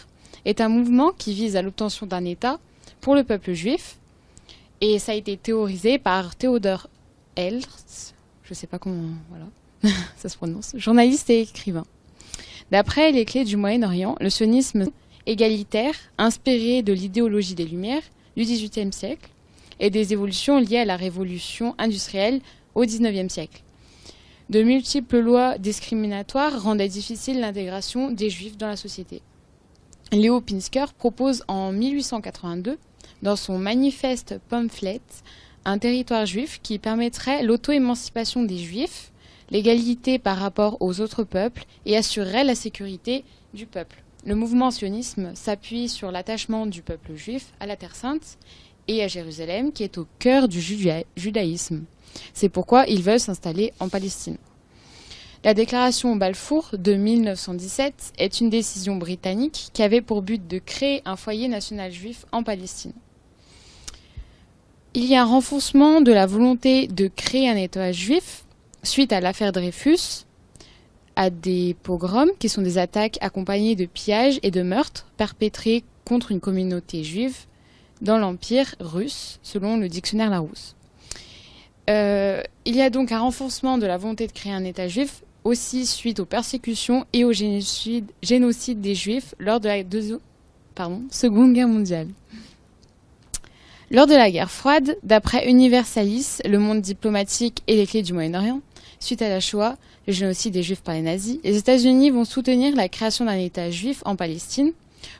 est 0.47 0.63
un 0.63 0.71
mouvement 0.71 1.11
qui 1.11 1.35
vise 1.35 1.57
à 1.57 1.63
l'obtention 1.63 2.07
d'un 2.07 2.25
État 2.25 2.59
pour 3.03 3.15
le 3.15 3.25
peuple 3.25 3.53
juif, 3.53 3.99
et 4.81 4.99
ça 4.99 5.13
a 5.13 5.17
été 5.17 5.37
théorisé 5.37 5.99
par 5.99 6.35
Theodor 6.35 6.89
Herzl, 7.37 8.15
je 8.43 8.55
sais 8.55 8.67
pas 8.67 8.79
comment, 8.79 9.11
voilà, 9.29 9.95
ça 10.17 10.31
se 10.31 10.37
prononce, 10.37 10.73
journaliste 10.77 11.29
et 11.29 11.43
écrivain. 11.43 11.85
D'après 12.71 13.13
les 13.13 13.27
clés 13.27 13.45
du 13.45 13.59
Moyen-Orient, 13.59 14.17
le 14.19 14.31
sionisme 14.31 14.87
égalitaire, 15.27 15.95
inspiré 16.17 16.83
de 16.83 16.95
l'idéologie 16.95 17.55
des 17.55 17.67
Lumières 17.67 18.03
du 18.37 18.45
XVIIIe 18.45 18.93
siècle 18.93 19.29
et 19.81 19.91
des 19.91 20.13
évolutions 20.13 20.61
liées 20.61 20.79
à 20.79 20.85
la 20.85 20.97
révolution 20.97 21.75
industrielle 21.79 22.41
au 22.75 22.83
XIXe 22.83 23.33
siècle. 23.33 23.63
De 24.49 24.63
multiples 24.63 25.19
lois 25.19 25.59
discriminatoires 25.59 26.63
rendaient 26.63 26.89
difficile 26.89 27.41
l'intégration 27.41 28.11
des 28.11 28.31
Juifs 28.31 28.57
dans 28.57 28.69
la 28.69 28.77
société. 28.77 29.23
Léo 30.13 30.41
Pinsker 30.41 30.93
propose 30.97 31.45
en 31.47 31.73
1882, 31.73 32.79
dans 33.23 33.37
son 33.37 33.59
manifeste 33.59 34.41
pamphlet, 34.49 35.01
un 35.65 35.79
territoire 35.79 36.27
juif 36.27 36.59
qui 36.63 36.79
permettrait 36.79 37.43
l'auto-émancipation 37.43 38.43
des 38.43 38.59
Juifs, 38.59 39.13
l'égalité 39.51 40.19
par 40.19 40.39
rapport 40.39 40.79
aux 40.81 41.01
autres 41.01 41.25
peuples 41.25 41.65
et 41.87 41.97
assurerait 41.97 42.45
la 42.45 42.55
sécurité 42.55 43.25
du 43.55 43.67
peuple. 43.67 44.03
Le 44.27 44.35
mouvement 44.35 44.71
sionisme 44.71 45.35
s'appuie 45.35 45.89
sur 45.89 46.11
l'attachement 46.11 46.67
du 46.67 46.83
peuple 46.83 47.15
juif 47.15 47.53
à 47.59 47.67
la 47.67 47.77
Terre 47.77 47.97
sainte 47.97 48.37
et 48.91 49.05
à 49.05 49.09
Jérusalem, 49.09 49.73
qui 49.73 49.85
est 49.85 49.99
au 49.99 50.07
cœur 50.19 50.49
du 50.49 50.59
juda- 50.61 51.05
judaïsme. 51.17 51.85
C'est 52.35 52.49
pourquoi 52.49 52.87
ils 52.87 53.03
veulent 53.03 53.21
s'installer 53.21 53.73
en 53.79 53.89
Palestine. 53.89 54.37
La 55.45 55.55
déclaration 55.55 56.17
Balfour 56.17 56.71
de 56.77 56.95
1917 56.95 58.13
est 58.19 58.41
une 58.41 58.51
décision 58.51 58.97
britannique 58.97 59.71
qui 59.73 59.83
avait 59.83 60.03
pour 60.03 60.23
but 60.23 60.47
de 60.47 60.59
créer 60.59 61.03
un 61.05 61.17
foyer 61.17 61.47
national 61.49 61.93
juif 61.93 62.27
en 62.33 62.43
Palestine. 62.43 62.93
Il 64.95 65.05
y 65.05 65.15
a 65.15 65.23
un 65.23 65.27
renforcement 65.27 66.01
de 66.01 66.13
la 66.13 66.27
volonté 66.27 66.89
de 66.89 67.07
créer 67.07 67.49
un 67.49 67.57
État 67.57 67.93
juif 67.93 68.45
suite 68.83 69.13
à 69.13 69.21
l'affaire 69.21 69.53
Dreyfus, 69.53 70.25
à 71.15 71.31
des 71.31 71.77
pogroms 71.85 72.33
qui 72.41 72.49
sont 72.49 72.61
des 72.63 72.77
attaques 72.77 73.19
accompagnées 73.21 73.77
de 73.77 73.87
pillages 73.87 74.41
et 74.43 74.51
de 74.51 74.63
meurtres 74.63 75.07
perpétrés 75.17 75.85
contre 76.05 76.33
une 76.33 76.41
communauté 76.41 77.05
juive 77.05 77.37
dans 78.01 78.19
l'Empire 78.19 78.75
russe, 78.81 79.39
selon 79.43 79.77
le 79.77 79.89
dictionnaire 79.89 80.31
Larousse. 80.31 80.75
Euh, 81.89 82.43
il 82.65 82.77
y 82.77 82.83
a 82.83 82.91
donc 82.91 83.13
un 83.13 83.21
renforcement 83.21 83.79
de 83.79 83.87
la 83.87 83.97
volonté 83.97 84.27
de 84.27 84.33
créer 84.33 84.53
un 84.53 84.65
État 84.65 84.89
juif 84.89 85.23
aussi 85.45 85.87
suite 85.87 86.21
aux 86.21 86.27
persécutions 86.27 87.07
et 87.13 87.25
au 87.25 87.33
génocide, 87.33 88.81
des 88.81 88.95
Juifs 88.95 89.35
lors 89.39 89.61
de 89.61 89.69
la 89.69 89.83
Seconde 91.11 91.53
Guerre 91.55 91.69
mondiale. 91.69 92.09
Lors 93.91 94.07
de 94.07 94.15
la 94.15 94.31
guerre 94.31 94.51
froide, 94.51 94.97
d'après 95.03 95.49
Universalis, 95.49 96.39
le 96.45 96.59
monde 96.59 96.81
diplomatique 96.81 97.63
et 97.67 97.77
les 97.77 97.87
clés 97.87 98.03
du 98.03 98.13
Moyen-Orient, 98.13 98.61
suite 99.01 99.21
à 99.21 99.29
la 99.29 99.41
Shoah, 99.41 99.77
le 100.07 100.13
génocide 100.13 100.53
des 100.53 100.63
Juifs 100.63 100.83
par 100.83 100.95
les 100.95 101.03
nazis, 101.03 101.39
les 101.43 101.57
États-Unis 101.57 102.11
vont 102.11 102.25
soutenir 102.25 102.77
la 102.77 102.89
création 102.89 103.25
d'un 103.25 103.39
État 103.39 103.71
juif 103.71 104.03
en 104.05 104.15
Palestine 104.15 104.73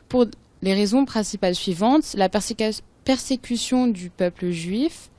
pour 0.09 0.27
les 0.63 0.75
raisons 0.75 1.05
principales 1.05 1.55
suivantes 1.55 2.15
la 2.15 2.29
persécution 2.29 3.87
du 3.87 4.11
peuple 4.11 4.51
juif, 4.51 5.11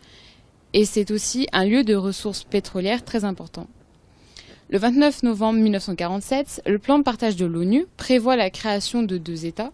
et 0.73 0.85
c'est 0.85 1.11
aussi 1.11 1.47
un 1.51 1.65
lieu 1.65 1.83
de 1.83 1.95
ressources 1.95 2.43
pétrolières 2.43 3.03
très 3.03 3.25
important. 3.25 3.67
Le 4.69 4.77
29 4.77 5.23
novembre 5.23 5.59
1947, 5.59 6.61
le 6.65 6.79
plan 6.79 6.97
de 6.97 7.03
partage 7.03 7.35
de 7.35 7.45
l'ONU 7.45 7.85
prévoit 7.97 8.37
la 8.37 8.49
création 8.49 9.03
de 9.03 9.17
deux 9.17 9.45
États, 9.45 9.71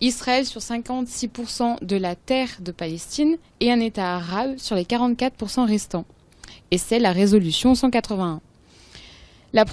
Israël 0.00 0.46
sur 0.46 0.60
56% 0.60 1.84
de 1.84 1.96
la 1.96 2.16
terre 2.16 2.48
de 2.60 2.72
Palestine 2.72 3.36
et 3.60 3.70
un 3.70 3.78
État 3.78 4.16
arabe 4.16 4.56
sur 4.56 4.74
les 4.74 4.84
44% 4.84 5.66
restants. 5.66 6.06
Et 6.70 6.78
c'est 6.78 6.98
la 6.98 7.12
résolution 7.12 7.74
181. 7.74 8.40
La 9.52 9.66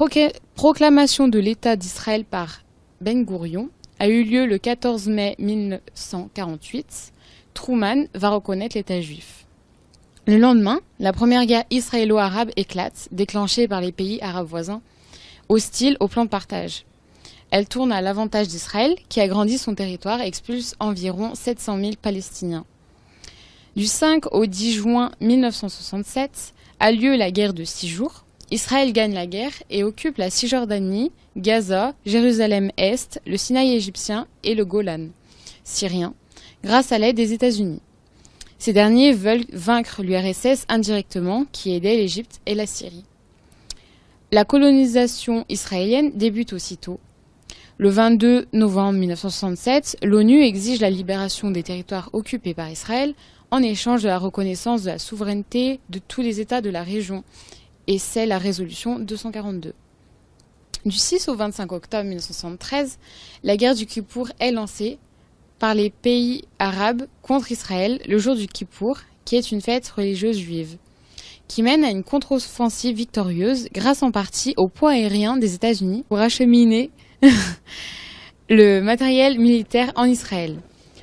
proclamation 0.56 1.30
de 1.30 1.40
l'État 1.40 1.78
d'Israël 1.78 2.26
par 2.26 2.64
Ben 3.00 3.24
Gurion 3.24 3.70
a 4.00 4.08
eu 4.08 4.24
lieu 4.24 4.46
le 4.46 4.58
14 4.58 5.08
mai 5.08 5.36
1948. 5.40 7.14
Truman 7.54 8.06
va 8.14 8.30
reconnaître 8.30 8.78
l'État 8.78 9.02
juif. 9.02 9.46
Le 10.26 10.38
lendemain, 10.38 10.80
la 11.00 11.12
première 11.12 11.46
guerre 11.46 11.66
israélo-arabe 11.70 12.52
éclate, 12.56 13.10
déclenchée 13.12 13.68
par 13.68 13.82
les 13.82 13.92
pays 13.92 14.20
arabes 14.22 14.48
voisins, 14.48 14.82
hostiles 15.50 15.98
au 16.00 16.08
plan 16.08 16.24
de 16.24 16.30
partage. 16.30 16.86
Elle 17.52 17.68
tourne 17.68 17.92
à 17.92 18.02
l'avantage 18.02 18.48
d'Israël, 18.48 18.96
qui 19.10 19.22
agrandit 19.22 19.58
son 19.58 19.74
territoire 19.74 20.22
et 20.22 20.28
expulse 20.28 20.76
environ 20.80 21.34
700 21.34 21.80
000 21.80 21.92
Palestiniens. 22.02 22.66
Du 23.76 23.88
5 23.88 24.34
au 24.34 24.46
10 24.46 24.74
juin 24.74 25.12
1967 25.20 26.54
a 26.80 26.92
lieu 26.92 27.16
la 27.16 27.32
guerre 27.32 27.54
de 27.54 27.64
six 27.64 27.88
jours. 27.88 28.24
Israël 28.52 28.94
gagne 28.94 29.14
la 29.14 29.28
guerre 29.28 29.54
et 29.70 29.84
occupe 29.84 30.18
la 30.18 30.30
Cisjordanie, 30.30 31.12
Gaza, 31.38 31.94
Jérusalem-Est, 32.06 33.22
le 33.28 33.38
Sinaï 33.38 33.76
égyptien 33.76 34.28
et 34.44 34.56
le 34.56 34.66
Golan 34.66 35.10
syrien, 35.64 36.14
grâce 36.64 36.92
à 36.92 36.98
l'aide 36.98 37.16
des 37.16 37.34
États-Unis. 37.34 37.82
Ces 38.58 38.74
derniers 38.74 39.14
veulent 39.14 39.46
vaincre 39.54 40.02
l'URSS 40.04 40.66
indirectement, 40.68 41.46
qui 41.52 41.74
aidait 41.74 41.96
l'Égypte 41.96 42.42
et 42.46 42.56
la 42.56 42.66
Syrie. 42.66 43.06
La 44.32 44.46
colonisation 44.46 45.46
israélienne 45.48 46.12
débute 46.16 46.54
aussitôt. 46.54 47.00
Le 47.78 47.90
22 47.90 48.48
novembre 48.52 49.00
1967, 49.00 49.98
l'ONU 50.04 50.44
exige 50.44 50.82
la 50.82 50.90
libération 50.90 51.52
des 51.52 51.64
territoires 51.64 52.10
occupés 52.12 52.54
par 52.54 52.70
Israël 52.70 53.14
en 53.52 53.64
échange 53.64 54.04
de 54.04 54.08
la 54.08 54.18
reconnaissance 54.18 54.84
de 54.84 54.90
la 54.90 55.00
souveraineté 55.00 55.80
de 55.90 56.00
tous 56.00 56.22
les 56.22 56.42
États 56.42 56.62
de 56.62 56.70
la 56.70 56.84
région, 56.84 57.24
et 57.90 57.98
c'est 57.98 58.28
la 58.28 58.38
résolution 58.38 59.00
242. 59.00 59.74
Du 60.86 60.96
6 60.96 61.28
au 61.28 61.36
25 61.36 61.72
octobre 61.72 62.04
1973, 62.04 63.00
la 63.44 63.58
guerre 63.58 63.74
du 63.74 63.88
Kippour 63.88 64.30
est 64.40 64.52
lancée 64.52 65.00
par 65.58 65.74
les 65.74 65.90
pays 65.90 66.44
arabes 66.60 67.08
contre 67.24 67.52
Israël 67.52 68.00
le 68.08 68.20
jour 68.20 68.36
du 68.36 68.48
Kippour, 68.48 69.00
qui 69.26 69.38
est 69.38 69.52
une 69.52 69.60
fête 69.60 69.90
religieuse 69.90 70.38
juive, 70.38 70.78
qui 71.48 71.64
mène 71.64 71.84
à 71.84 71.90
une 71.90 72.04
contre-offensive 72.04 72.96
victorieuse 72.96 73.68
grâce 73.74 74.04
en 74.04 74.12
partie 74.12 74.54
au 74.56 74.68
poids 74.68 74.92
aérien 74.92 75.36
des 75.36 75.56
États-Unis 75.56 76.06
pour 76.08 76.20
acheminer 76.20 76.92
le 78.50 78.82
matériel 78.82 79.40
militaire 79.40 79.92
en 79.96 80.06
Israël. 80.06 80.60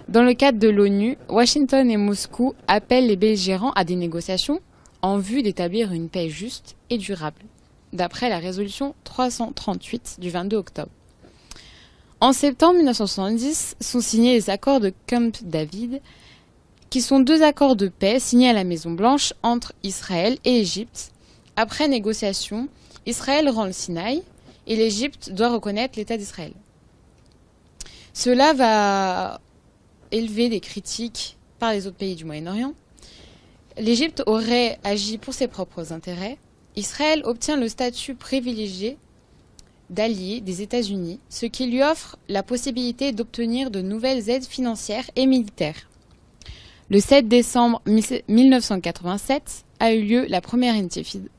Dans 0.06 0.22
le 0.22 0.34
cadre 0.34 0.60
de 0.60 0.68
l'ONU, 0.68 1.18
Washington 1.28 1.90
et 1.90 1.96
Moscou 1.96 2.54
appellent 2.68 3.08
les 3.08 3.16
belligérants 3.16 3.72
à 3.72 3.82
des 3.82 3.96
négociations 3.96 4.60
en 5.02 5.18
vue 5.18 5.42
d'établir 5.42 5.92
une 5.92 6.08
paix 6.08 6.28
juste 6.28 6.76
et 6.90 6.98
durable, 6.98 7.42
d'après 7.92 8.28
la 8.28 8.38
résolution 8.38 8.94
338 9.04 10.16
du 10.18 10.30
22 10.30 10.56
octobre. 10.56 10.90
En 12.20 12.32
septembre 12.32 12.76
1970 12.76 13.76
sont 13.80 14.00
signés 14.00 14.32
les 14.32 14.48
accords 14.48 14.80
de 14.80 14.92
Camp 15.06 15.42
David, 15.44 16.00
qui 16.88 17.02
sont 17.02 17.20
deux 17.20 17.42
accords 17.42 17.76
de 17.76 17.88
paix 17.88 18.18
signés 18.20 18.48
à 18.48 18.54
la 18.54 18.64
Maison 18.64 18.90
Blanche 18.90 19.34
entre 19.42 19.74
Israël 19.82 20.38
et 20.44 20.52
l'Égypte. 20.52 21.12
Après 21.56 21.88
négociation, 21.88 22.68
Israël 23.04 23.50
rend 23.50 23.66
le 23.66 23.72
Sinaï 23.72 24.22
et 24.66 24.76
l'Égypte 24.76 25.30
doit 25.30 25.50
reconnaître 25.50 25.98
l'État 25.98 26.16
d'Israël. 26.16 26.52
Cela 28.12 28.54
va 28.54 29.40
élevé 30.10 30.48
des 30.48 30.60
critiques 30.60 31.36
par 31.58 31.72
les 31.72 31.86
autres 31.86 31.96
pays 31.96 32.16
du 32.16 32.24
Moyen-Orient. 32.24 32.72
L'Égypte 33.78 34.22
aurait 34.26 34.78
agi 34.84 35.18
pour 35.18 35.34
ses 35.34 35.48
propres 35.48 35.92
intérêts. 35.92 36.38
Israël 36.76 37.20
obtient 37.24 37.56
le 37.56 37.68
statut 37.68 38.14
privilégié 38.14 38.96
d'allié 39.90 40.40
des 40.40 40.62
États-Unis, 40.62 41.20
ce 41.28 41.46
qui 41.46 41.66
lui 41.66 41.82
offre 41.82 42.16
la 42.28 42.42
possibilité 42.42 43.12
d'obtenir 43.12 43.70
de 43.70 43.82
nouvelles 43.82 44.30
aides 44.30 44.46
financières 44.46 45.08
et 45.14 45.26
militaires. 45.26 45.88
Le 46.88 47.00
7 47.00 47.28
décembre 47.28 47.82
1987 47.86 49.64
a 49.80 49.92
eu 49.92 50.02
lieu 50.02 50.26
la 50.28 50.40
première 50.40 50.74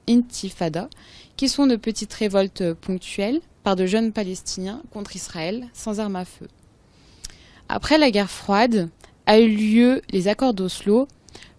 intifada, 0.07 0.89
qui 1.37 1.49
sont 1.49 1.67
de 1.67 1.75
petites 1.75 2.13
révoltes 2.13 2.73
ponctuelles 2.73 3.41
par 3.63 3.75
de 3.75 3.85
jeunes 3.85 4.11
Palestiniens 4.11 4.81
contre 4.91 5.15
Israël 5.15 5.67
sans 5.73 5.99
armes 5.99 6.15
à 6.15 6.25
feu. 6.25 6.47
Après 7.69 7.97
la 7.97 8.11
guerre 8.11 8.31
froide, 8.31 8.89
a 9.25 9.39
eu 9.39 9.47
lieu 9.47 10.01
les 10.11 10.27
accords 10.27 10.53
d'Oslo 10.53 11.07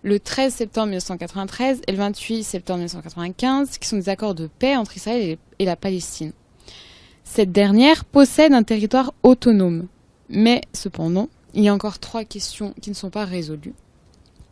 le 0.02 0.20
13 0.20 0.54
septembre 0.54 0.88
1993 0.88 1.82
et 1.86 1.92
le 1.92 1.98
28 1.98 2.42
septembre 2.44 2.78
1995, 2.78 3.78
qui 3.78 3.88
sont 3.88 3.96
des 3.96 4.08
accords 4.08 4.34
de 4.34 4.48
paix 4.58 4.76
entre 4.76 4.96
Israël 4.96 5.38
et 5.58 5.64
la 5.64 5.76
Palestine. 5.76 6.32
Cette 7.24 7.52
dernière 7.52 8.04
possède 8.04 8.52
un 8.52 8.62
territoire 8.62 9.12
autonome. 9.22 9.86
Mais 10.30 10.62
cependant, 10.72 11.28
il 11.54 11.62
y 11.62 11.68
a 11.68 11.74
encore 11.74 11.98
trois 11.98 12.24
questions 12.24 12.74
qui 12.80 12.90
ne 12.90 12.94
sont 12.94 13.10
pas 13.10 13.24
résolues. 13.24 13.74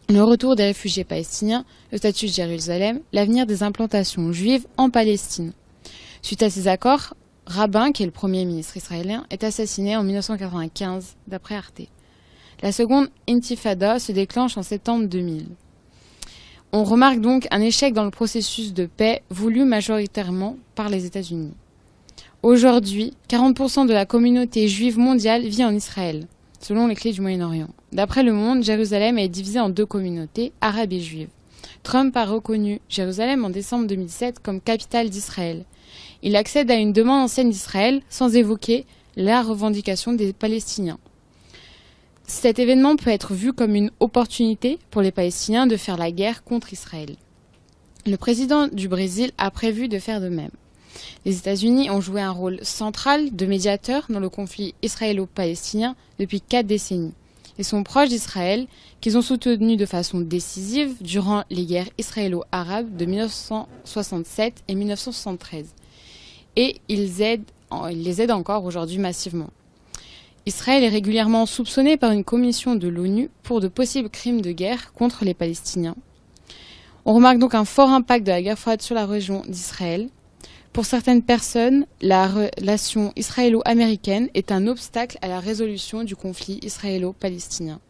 Le 0.09 0.23
retour 0.23 0.57
des 0.57 0.65
réfugiés 0.65 1.05
palestiniens, 1.05 1.65
le 1.91 1.99
statut 1.99 2.27
de 2.27 2.33
Jérusalem, 2.33 3.01
l'avenir 3.13 3.47
des 3.47 3.63
implantations 3.63 4.33
juives 4.33 4.67
en 4.77 4.89
Palestine. 4.89 5.53
Suite 6.23 6.43
à 6.43 6.51
ces 6.51 6.69
accords, 6.69 7.15
Rabin, 7.47 7.93
qui 7.93 8.03
est 8.03 8.07
le 8.07 8.13
premier 8.13 8.45
ministre 8.45 8.77
israélien, 8.77 9.27
est 9.31 9.45
assassiné 9.45 9.97
en 9.97 10.03
1995, 10.03 11.17
d'après 11.29 11.57
Arte. 11.57 11.83
La 12.63 12.73
seconde 12.73 13.09
intifada 13.29 13.99
se 13.99 14.13
déclenche 14.13 14.57
en 14.57 14.63
septembre 14.63 15.07
2000. 15.07 15.47
On 16.73 16.85
remarque 16.85 17.21
donc 17.21 17.47
un 17.51 17.61
échec 17.61 17.95
dans 17.95 18.05
le 18.05 18.11
processus 18.11 18.73
de 18.73 18.87
paix 18.87 19.23
voulu 19.31 19.65
majoritairement 19.65 20.57
par 20.75 20.89
les 20.89 21.07
États-Unis. 21.07 21.53
Aujourd'hui, 22.43 23.15
40% 23.29 23.87
de 23.87 23.93
la 23.93 24.07
communauté 24.07 24.69
juive 24.69 24.99
mondiale 24.99 25.43
vit 25.43 25.65
en 25.65 25.75
Israël, 25.75 26.27
selon 26.61 26.87
les 26.87 26.95
clés 26.95 27.13
du 27.13 27.21
Moyen-Orient. 27.21 27.69
D'après 27.93 28.23
le 28.23 28.33
monde, 28.33 28.63
Jérusalem 28.63 29.19
est 29.19 29.29
divisée 29.29 29.61
en 29.61 29.71
deux 29.71 29.87
communautés, 29.87 30.53
arabes 30.61 30.93
et 30.93 31.01
juives. 31.01 31.29
Trump 31.83 32.17
a 32.17 32.25
reconnu 32.25 32.81
Jérusalem 32.89 33.45
en 33.45 33.51
décembre 33.51 33.87
2007 33.87 34.41
comme 34.41 34.61
capitale 34.61 35.09
d'Israël 35.09 35.65
il 36.23 36.37
accède 36.37 36.71
à 36.71 36.75
une 36.75 36.93
demande 36.93 37.25
ancienne 37.25 37.51
d'Israël 37.51 38.03
sans 38.09 38.35
évoquer 38.35 38.87
la 39.17 39.43
revendication 39.43 40.13
des 40.13 40.33
Palestiniens. 40.33 40.99
Cet 42.27 42.59
événement 42.59 42.97
peut 42.97 43.11
être 43.11 43.35
vu 43.35 43.53
comme 43.53 43.75
une 43.75 43.91
opportunité 44.01 44.79
pour 44.91 45.03
les 45.03 45.13
Palestiniens 45.13 45.67
de 45.67 45.77
faire 45.77 45.97
la 45.97 46.11
guerre 46.11 46.43
contre 46.43 46.73
Israël. 46.73 47.17
Le 48.05 48.17
président 48.17 48.67
du 48.67 48.89
Brésil 48.89 49.31
a 49.39 49.51
prévu 49.51 49.89
de 49.89 49.99
faire 49.99 50.21
de 50.21 50.29
même. 50.29 50.51
Les 51.25 51.39
États-Unis 51.39 51.91
ont 51.91 52.01
joué 52.01 52.21
un 52.21 52.31
rôle 52.31 52.59
central 52.63 53.35
de 53.35 53.47
médiateur 53.47 54.07
dans 54.09 54.21
le 54.21 54.29
conflit 54.29 54.75
israélo-palestinien 54.83 55.95
depuis 56.19 56.41
quatre 56.41 56.67
décennies 56.67 57.15
et 57.59 57.63
sont 57.63 57.83
proches 57.85 58.11
d'Israël, 58.11 58.67
qu'ils 59.01 59.17
ont 59.17 59.23
soutenu 59.23 59.77
de 59.77 59.87
façon 59.87 60.21
décisive 60.21 60.95
durant 61.01 61.45
les 61.51 61.65
guerres 61.65 61.89
israélo-arabes 61.97 62.97
de 62.97 63.05
1967 63.07 64.65
et 64.69 64.75
1973 64.75 65.67
et 66.57 66.81
ils, 66.89 67.13
les 67.93 68.23
aident 68.23 68.31
encore 68.31 68.65
aujourd'hui 68.65 68.99
massivement. 68.99 69.51
Israël 70.47 70.85
est 70.85 70.89
régulièrement 70.89 71.45
soupçonné 71.45 71.97
par 71.97 72.13
une 72.13 72.23
commission 72.23 72.77
de 72.77 72.87
l'ONU 72.87 73.31
pour 73.43 73.61
de 73.61 73.67
possibles 73.67 74.09
crimes 74.09 74.41
de 74.41 74.53
guerre 74.53 74.93
contre 74.93 75.25
les 75.25 75.35
Palestiniens. 75.35 75.97
On 77.05 77.15
remarque 77.15 77.39
donc 77.39 77.57
un 77.57 77.65
fort 77.65 77.91
impact 77.91 78.25
de 78.25 78.31
la 78.31 78.41
guerre 78.41 78.59
froide 78.59 78.81
sur 78.81 78.95
la 78.95 79.07
région 79.07 79.43
d'Israël. 79.49 80.09
Pour 80.73 80.85
certaines 80.85 81.23
personnes, 81.23 81.87
la 82.01 82.29
relation 82.29 83.13
israélo-américaine 83.17 84.29
est 84.35 84.53
un 84.53 84.69
obstacle 84.69 85.19
à 85.21 85.27
la 85.27 85.41
résolution 85.41 86.05
du 86.05 86.15
conflit 86.15 86.61
israélo-palestinien. 86.63 87.81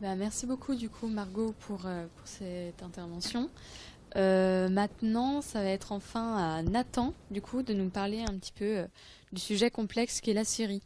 Bah, 0.00 0.14
merci 0.14 0.46
beaucoup 0.46 0.74
du 0.74 0.88
coup 0.88 1.08
Margot 1.08 1.54
pour, 1.60 1.82
euh, 1.84 2.06
pour 2.16 2.26
cette 2.26 2.82
intervention. 2.82 3.50
Euh, 4.16 4.68
maintenant, 4.70 5.42
ça 5.42 5.60
va 5.60 5.68
être 5.68 5.92
enfin 5.92 6.36
à 6.36 6.62
Nathan, 6.62 7.12
du 7.30 7.42
coup, 7.42 7.62
de 7.62 7.74
nous 7.74 7.90
parler 7.90 8.20
un 8.20 8.38
petit 8.38 8.52
peu 8.52 8.78
euh, 8.78 8.86
du 9.32 9.40
sujet 9.40 9.70
complexe 9.70 10.20
qu'est 10.20 10.34
la 10.34 10.44
Syrie. 10.44 10.82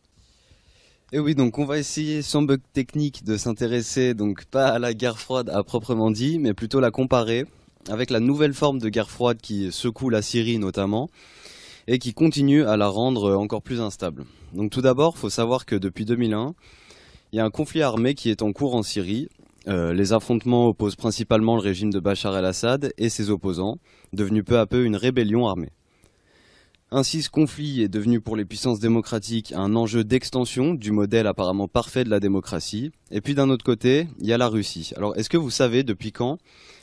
Et 1.10 1.16
eh 1.16 1.20
oui, 1.20 1.34
donc 1.34 1.58
on 1.58 1.64
va 1.64 1.78
essayer 1.78 2.20
sans 2.20 2.42
bug 2.42 2.60
technique 2.74 3.24
de 3.24 3.38
s'intéresser 3.38 4.12
donc 4.12 4.44
pas 4.44 4.66
à 4.66 4.78
la 4.78 4.92
guerre 4.92 5.18
froide 5.18 5.48
à 5.48 5.62
proprement 5.62 6.10
dit, 6.10 6.38
mais 6.38 6.52
plutôt 6.52 6.80
la 6.80 6.90
comparer 6.90 7.46
avec 7.88 8.10
la 8.10 8.20
nouvelle 8.20 8.52
forme 8.52 8.78
de 8.78 8.90
guerre 8.90 9.08
froide 9.08 9.38
qui 9.40 9.72
secoue 9.72 10.10
la 10.10 10.20
Syrie 10.20 10.58
notamment 10.58 11.08
et 11.86 11.98
qui 11.98 12.12
continue 12.12 12.62
à 12.64 12.76
la 12.76 12.88
rendre 12.88 13.34
encore 13.36 13.62
plus 13.62 13.80
instable. 13.80 14.26
Donc 14.52 14.70
tout 14.70 14.82
d'abord, 14.82 15.14
il 15.16 15.20
faut 15.20 15.30
savoir 15.30 15.64
que 15.64 15.76
depuis 15.76 16.04
2001, 16.04 16.52
il 17.32 17.36
y 17.36 17.40
a 17.40 17.44
un 17.46 17.50
conflit 17.50 17.80
armé 17.80 18.12
qui 18.12 18.28
est 18.28 18.42
en 18.42 18.52
cours 18.52 18.74
en 18.74 18.82
Syrie 18.82 19.28
euh, 19.66 19.92
les 19.92 20.12
affrontements 20.12 20.66
opposent 20.68 20.96
principalement 20.96 21.54
le 21.54 21.62
régime 21.62 21.90
de 21.90 22.00
Bachar 22.00 22.36
el-Assad 22.36 22.92
et 22.96 23.08
ses 23.08 23.30
opposants, 23.30 23.76
devenu 24.12 24.42
peu 24.42 24.58
à 24.58 24.66
peu 24.66 24.84
une 24.84 24.96
rébellion 24.96 25.46
armée. 25.46 25.70
Ainsi, 26.90 27.22
ce 27.22 27.28
conflit 27.28 27.82
est 27.82 27.88
devenu 27.88 28.18
pour 28.20 28.34
les 28.34 28.46
puissances 28.46 28.80
démocratiques 28.80 29.52
un 29.54 29.76
enjeu 29.76 30.04
d'extension 30.04 30.72
du 30.72 30.90
modèle 30.90 31.26
apparemment 31.26 31.68
parfait 31.68 32.02
de 32.02 32.08
la 32.08 32.18
démocratie. 32.18 32.92
Et 33.10 33.20
puis 33.20 33.34
d'un 33.34 33.50
autre 33.50 33.64
côté, 33.64 34.06
il 34.20 34.26
y 34.26 34.32
a 34.32 34.38
la 34.38 34.48
Russie. 34.48 34.92
Alors, 34.96 35.14
est-ce 35.16 35.28
que 35.28 35.36
vous 35.36 35.50
savez 35.50 35.82
depuis 35.82 36.12
quand 36.12 36.38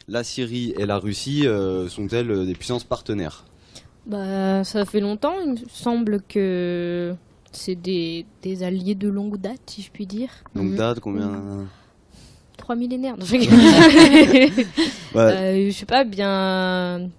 la 0.08 0.24
Syrie 0.24 0.76
et 0.78 0.86
la 0.86 1.00
Russie 1.00 1.48
euh, 1.48 1.90
sont-elles 1.90 2.46
des 2.46 2.54
puissances 2.54 2.84
partenaires? 2.84 3.46
Bah, 4.06 4.64
ça 4.64 4.86
fait 4.86 5.00
longtemps. 5.00 5.34
Il 5.44 5.52
me 5.54 5.58
semble 5.70 6.22
que 6.30 7.16
c'est 7.52 7.74
des, 7.74 8.28
des 8.44 8.62
alliés 8.62 8.94
de 8.94 9.10
longue 9.10 9.38
date, 9.42 9.62
si 9.66 9.82
je 9.82 9.90
puis 9.90 10.06
dire. 10.06 10.30
Donc 10.54 10.66
Mhm. 10.72 10.76
date, 10.76 11.00
combien? 11.00 11.66
Trois 12.58 12.76
millénaires. 12.76 13.18
Non, 13.18 13.26
je. 13.26 13.36
Ouais. 15.16 15.22
Euh, 15.22 15.66
je 15.72 15.76
sais 15.76 15.86
pas, 15.88 16.04
bien, 16.04 17.10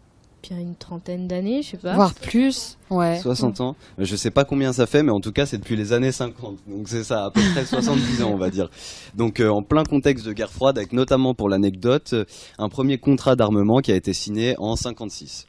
bien 0.49 0.59
une 0.59 0.75
trentaine 0.75 1.27
d'années, 1.29 1.63
je 1.63 1.71
sais 1.71 1.77
pas. 1.77 1.95
Voire 1.95 2.15
plus. 2.15 2.77
Ouais. 2.91 3.19
60 3.21 3.61
ans. 3.61 3.77
Je 3.99 4.17
sais 4.17 4.31
pas 4.31 4.45
combien 4.45 4.73
ça 4.73 4.87
fait, 4.87 5.03
mais 5.03 5.11
en 5.13 5.21
tout 5.21 5.33
cas, 5.33 5.47
c'est 5.47 5.59
depuis 5.59 5.77
les 5.77 5.93
années 5.93 6.13
50. 6.13 6.59
Donc 6.69 6.89
c'est 6.89 7.05
ça, 7.05 7.27
à 7.27 7.31
peu 7.31 7.41
près 7.53 7.65
70 7.67 8.23
ans, 8.23 8.31
on 8.33 8.37
va 8.37 8.51
dire. 8.51 8.71
Donc 9.15 9.41
euh, 9.41 9.49
en 9.49 9.63
plein 9.63 9.83
contexte 9.85 10.27
de 10.27 10.33
guerre 10.33 10.53
froide, 10.53 10.79
avec 10.79 10.93
notamment 10.93 11.35
pour 11.35 11.49
l'anecdote, 11.49 12.11
euh, 12.13 12.25
un 12.59 12.69
premier 12.69 12.99
contrat 12.99 13.37
d'armement 13.37 13.79
qui 13.81 13.93
a 13.93 13.97
été 13.97 14.13
signé 14.13 14.55
en 14.59 14.77
56. 14.77 15.47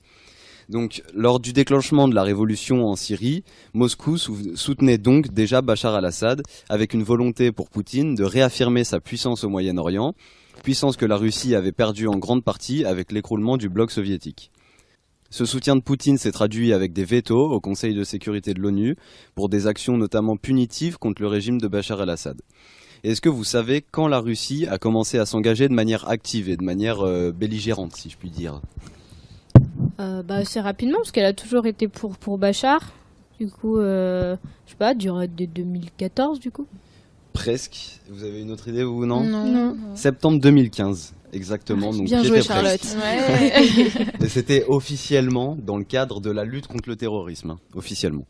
Donc 0.70 1.02
lors 1.14 1.40
du 1.40 1.54
déclenchement 1.54 2.08
de 2.10 2.16
la 2.16 2.24
révolution 2.24 2.86
en 2.88 2.96
Syrie, 2.98 3.44
Moscou 3.74 4.18
sou- 4.18 4.56
soutenait 4.56 4.98
donc 4.98 5.30
déjà 5.34 5.62
Bachar 5.62 5.96
al-Assad 5.96 6.42
avec 6.68 6.94
une 6.94 7.04
volonté 7.04 7.54
pour 7.54 7.70
Poutine 7.70 8.16
de 8.16 8.24
réaffirmer 8.26 8.84
sa 8.84 9.00
puissance 9.00 9.46
au 9.46 9.50
Moyen-Orient, 9.50 10.14
puissance 10.64 10.98
que 10.98 11.06
la 11.06 11.16
Russie 11.16 11.56
avait 11.56 11.72
perdue 11.72 12.08
en 12.08 12.18
grande 12.18 12.44
partie 12.44 12.84
avec 12.84 13.14
l'écroulement 13.14 13.56
du 13.56 13.70
bloc 13.70 13.92
soviétique. 13.92 14.52
Ce 15.30 15.46
soutien 15.46 15.76
de 15.76 15.82
Poutine 15.82 16.18
s'est 16.18 16.32
traduit 16.32 16.72
avec 16.72 16.94
des 16.94 17.04
vétos 17.04 17.52
au 17.52 17.60
Conseil 17.60 17.94
de 17.94 18.04
sécurité 18.04 18.54
de 18.54 18.62
l'ONU 18.62 18.96
pour 19.36 19.50
des 19.50 19.68
actions 19.68 19.98
notamment 19.98 20.38
punitives 20.38 20.98
contre 20.98 21.22
le 21.22 21.28
régime 21.28 21.60
de 21.60 21.68
Bachar 21.68 22.02
el-Assad. 22.02 22.42
Est-ce 23.04 23.22
que 23.22 23.30
vous 23.30 23.44
savez 23.44 23.84
quand 23.92 24.08
la 24.08 24.20
Russie 24.20 24.68
a 24.68 24.78
commencé 24.78 25.20
à 25.20 25.26
s'engager 25.26 25.68
de 25.68 25.74
manière 25.74 26.10
active 26.10 26.50
et 26.50 26.58
de 26.58 26.64
manière 26.64 27.02
euh, 27.02 27.32
belligérante, 27.32 27.96
si 27.96 28.10
je 28.10 28.18
puis 28.18 28.30
dire? 28.30 28.62
Euh, 30.00 30.24
bah, 30.24 30.36
assez 30.36 30.60
rapidement, 30.60 30.98
parce 30.98 31.12
qu'elle 31.12 31.26
a 31.26 31.34
toujours 31.34 31.68
été 31.68 31.88
pour, 31.88 32.18
pour 32.18 32.38
Bachar. 32.38 32.94
Du 33.40 33.50
coup, 33.50 33.78
euh, 33.78 34.36
je 34.66 34.72
sais 34.72 34.78
pas, 34.78 34.94
durant 34.94 35.22
de 35.22 35.46
2014, 35.46 36.40
du 36.40 36.50
coup. 36.50 36.66
Presque. 37.34 38.00
Vous 38.10 38.24
avez 38.24 38.42
une 38.42 38.50
autre 38.50 38.68
idée, 38.68 38.84
vous 38.84 39.06
non? 39.06 39.24
Non. 39.24 39.76
Septembre 39.94 40.40
2015, 40.40 41.14
exactement. 41.34 41.92
donc 41.92 42.06
Bien 42.06 42.24
j'étais 42.24 42.36
joué, 42.36 42.42
Charlotte. 42.42 42.80
presque. 42.80 43.98
Et 44.24 44.28
c'était 44.30 44.66
officiellement 44.68 45.56
dans 45.62 45.78
le 45.78 45.84
cadre 45.84 46.20
de 46.22 46.32
la 46.32 46.44
lutte 46.44 46.68
contre 46.68 46.90
le 46.90 46.96
terrorisme, 46.96 47.52
hein, 47.52 47.60
officiellement. 47.76 48.26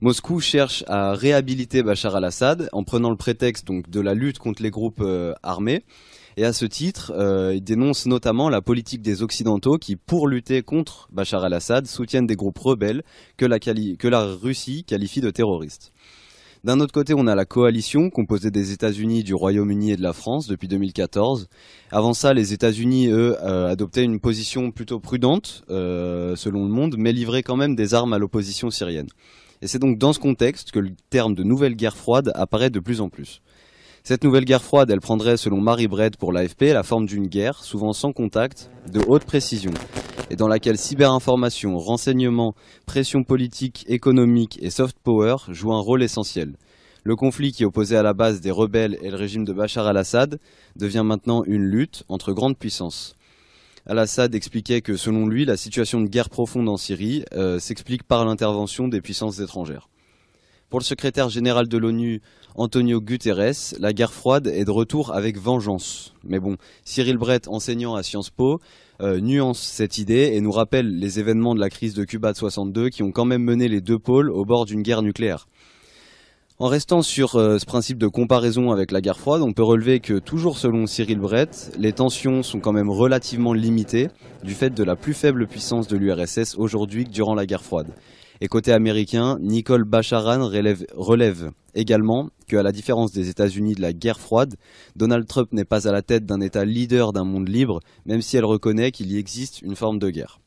Moscou 0.00 0.40
cherche 0.40 0.84
à 0.86 1.12
réhabiliter 1.14 1.82
Bachar 1.82 2.16
al-Assad 2.16 2.68
en 2.72 2.84
prenant 2.84 3.10
le 3.10 3.16
prétexte 3.16 3.66
donc 3.66 3.88
de 3.90 4.00
la 4.00 4.14
lutte 4.14 4.38
contre 4.38 4.62
les 4.62 4.70
groupes 4.70 5.00
euh, 5.00 5.32
armés. 5.42 5.84
Et 6.38 6.44
à 6.44 6.52
ce 6.52 6.66
titre, 6.66 7.12
euh, 7.16 7.54
il 7.54 7.62
dénonce 7.64 8.04
notamment 8.04 8.50
la 8.50 8.60
politique 8.60 9.00
des 9.00 9.22
Occidentaux 9.22 9.78
qui, 9.78 9.96
pour 9.96 10.28
lutter 10.28 10.62
contre 10.62 11.08
Bachar 11.10 11.42
al-Assad, 11.44 11.86
soutiennent 11.86 12.26
des 12.26 12.36
groupes 12.36 12.58
rebelles 12.58 13.02
que 13.38 13.46
la, 13.46 13.58
quali- 13.58 13.96
que 13.96 14.06
la 14.06 14.22
Russie 14.22 14.84
qualifie 14.84 15.22
de 15.22 15.30
terroristes. 15.30 15.92
D'un 16.66 16.80
autre 16.80 16.92
côté, 16.92 17.14
on 17.16 17.28
a 17.28 17.36
la 17.36 17.44
coalition 17.44 18.10
composée 18.10 18.50
des 18.50 18.72
États-Unis, 18.72 19.22
du 19.22 19.34
Royaume-Uni 19.34 19.92
et 19.92 19.96
de 19.96 20.02
la 20.02 20.12
France 20.12 20.48
depuis 20.48 20.66
2014. 20.66 21.46
Avant 21.92 22.12
ça, 22.12 22.34
les 22.34 22.52
États-Unis, 22.52 23.06
eux, 23.06 23.36
euh, 23.40 23.70
adoptaient 23.70 24.02
une 24.02 24.18
position 24.18 24.72
plutôt 24.72 24.98
prudente, 24.98 25.62
euh, 25.70 26.34
selon 26.34 26.64
le 26.64 26.72
monde, 26.72 26.96
mais 26.98 27.12
livraient 27.12 27.44
quand 27.44 27.54
même 27.54 27.76
des 27.76 27.94
armes 27.94 28.14
à 28.14 28.18
l'opposition 28.18 28.72
syrienne. 28.72 29.06
Et 29.62 29.68
c'est 29.68 29.78
donc 29.78 29.96
dans 29.96 30.12
ce 30.12 30.18
contexte 30.18 30.72
que 30.72 30.80
le 30.80 30.90
terme 31.08 31.36
de 31.36 31.44
nouvelle 31.44 31.76
guerre 31.76 31.96
froide 31.96 32.32
apparaît 32.34 32.68
de 32.68 32.80
plus 32.80 33.00
en 33.00 33.10
plus. 33.10 33.42
Cette 34.08 34.22
nouvelle 34.22 34.44
guerre 34.44 34.62
froide, 34.62 34.88
elle 34.92 35.00
prendrait, 35.00 35.36
selon 35.36 35.60
Marie 35.60 35.88
Brett 35.88 36.16
pour 36.16 36.32
l'AFP, 36.32 36.66
la 36.72 36.84
forme 36.84 37.06
d'une 37.06 37.26
guerre, 37.26 37.64
souvent 37.64 37.92
sans 37.92 38.12
contact, 38.12 38.70
de 38.88 39.00
haute 39.04 39.24
précision, 39.24 39.72
et 40.30 40.36
dans 40.36 40.46
laquelle 40.46 40.78
cyberinformation, 40.78 41.76
renseignement, 41.76 42.54
pression 42.86 43.24
politique, 43.24 43.84
économique 43.88 44.60
et 44.62 44.70
soft 44.70 44.96
power 45.02 45.38
jouent 45.48 45.72
un 45.72 45.80
rôle 45.80 46.04
essentiel. 46.04 46.54
Le 47.02 47.16
conflit 47.16 47.50
qui 47.50 47.64
opposait 47.64 47.96
à 47.96 48.04
la 48.04 48.14
base 48.14 48.40
des 48.40 48.52
rebelles 48.52 48.96
et 49.02 49.10
le 49.10 49.16
régime 49.16 49.44
de 49.44 49.52
Bachar 49.52 49.88
al-Assad 49.88 50.38
devient 50.76 51.02
maintenant 51.04 51.42
une 51.42 51.64
lutte 51.64 52.04
entre 52.08 52.32
grandes 52.32 52.56
puissances. 52.56 53.16
Al-Assad 53.86 54.36
expliquait 54.36 54.82
que 54.82 54.96
selon 54.96 55.26
lui, 55.26 55.44
la 55.44 55.56
situation 55.56 56.00
de 56.00 56.06
guerre 56.06 56.30
profonde 56.30 56.68
en 56.68 56.76
Syrie 56.76 57.24
euh, 57.32 57.58
s'explique 57.58 58.04
par 58.04 58.24
l'intervention 58.24 58.86
des 58.86 59.00
puissances 59.00 59.40
étrangères. 59.40 59.88
Pour 60.68 60.80
le 60.80 60.84
secrétaire 60.84 61.28
général 61.28 61.68
de 61.68 61.78
l'ONU, 61.78 62.22
Antonio 62.58 63.02
Guterres, 63.02 63.74
la 63.78 63.92
guerre 63.92 64.14
froide 64.14 64.46
est 64.46 64.64
de 64.64 64.70
retour 64.70 65.14
avec 65.14 65.38
vengeance. 65.38 66.14
Mais 66.24 66.40
bon, 66.40 66.56
Cyril 66.84 67.18
Brett, 67.18 67.48
enseignant 67.48 67.94
à 67.94 68.02
Sciences 68.02 68.30
Po, 68.30 68.60
euh, 69.02 69.20
nuance 69.20 69.60
cette 69.60 69.98
idée 69.98 70.30
et 70.32 70.40
nous 70.40 70.52
rappelle 70.52 70.98
les 70.98 71.18
événements 71.18 71.54
de 71.54 71.60
la 71.60 71.68
crise 71.68 71.92
de 71.92 72.04
Cuba 72.04 72.32
de 72.32 72.38
62 72.38 72.88
qui 72.88 73.02
ont 73.02 73.12
quand 73.12 73.26
même 73.26 73.42
mené 73.42 73.68
les 73.68 73.82
deux 73.82 73.98
pôles 73.98 74.30
au 74.30 74.46
bord 74.46 74.64
d'une 74.64 74.80
guerre 74.80 75.02
nucléaire. 75.02 75.48
En 76.58 76.68
restant 76.68 77.02
sur 77.02 77.36
euh, 77.36 77.58
ce 77.58 77.66
principe 77.66 77.98
de 77.98 78.06
comparaison 78.06 78.70
avec 78.70 78.90
la 78.90 79.02
guerre 79.02 79.18
froide, 79.18 79.42
on 79.42 79.52
peut 79.52 79.62
relever 79.62 80.00
que, 80.00 80.18
toujours 80.18 80.56
selon 80.56 80.86
Cyril 80.86 81.18
Brett, 81.18 81.76
les 81.78 81.92
tensions 81.92 82.42
sont 82.42 82.60
quand 82.60 82.72
même 82.72 82.88
relativement 82.88 83.52
limitées 83.52 84.08
du 84.42 84.54
fait 84.54 84.70
de 84.70 84.82
la 84.82 84.96
plus 84.96 85.12
faible 85.12 85.46
puissance 85.46 85.88
de 85.88 85.98
l'URSS 85.98 86.54
aujourd'hui 86.56 87.04
que 87.04 87.10
durant 87.10 87.34
la 87.34 87.44
guerre 87.44 87.62
froide. 87.62 87.88
Et 88.40 88.48
côté 88.48 88.72
américain, 88.72 89.38
Nicole 89.40 89.84
Bacharan 89.84 90.46
relève, 90.46 91.50
également 91.74 92.30
qu'à 92.48 92.62
la 92.62 92.72
différence 92.72 93.12
des 93.12 93.28
États-Unis 93.28 93.74
de 93.74 93.80
la 93.80 93.92
guerre 93.92 94.20
froide, 94.20 94.56
Donald 94.94 95.26
Trump 95.26 95.52
n'est 95.52 95.64
pas 95.64 95.88
à 95.88 95.92
la 95.92 96.02
tête 96.02 96.26
d'un 96.26 96.40
État 96.40 96.64
leader 96.64 97.12
d'un 97.12 97.24
monde 97.24 97.48
libre, 97.48 97.80
même 98.04 98.22
si 98.22 98.36
elle 98.36 98.44
reconnaît 98.44 98.92
qu'il 98.92 99.10
y 99.10 99.18
existe 99.18 99.62
une 99.62 99.76
forme 99.76 99.98
de 99.98 100.10
guerre. 100.10 100.40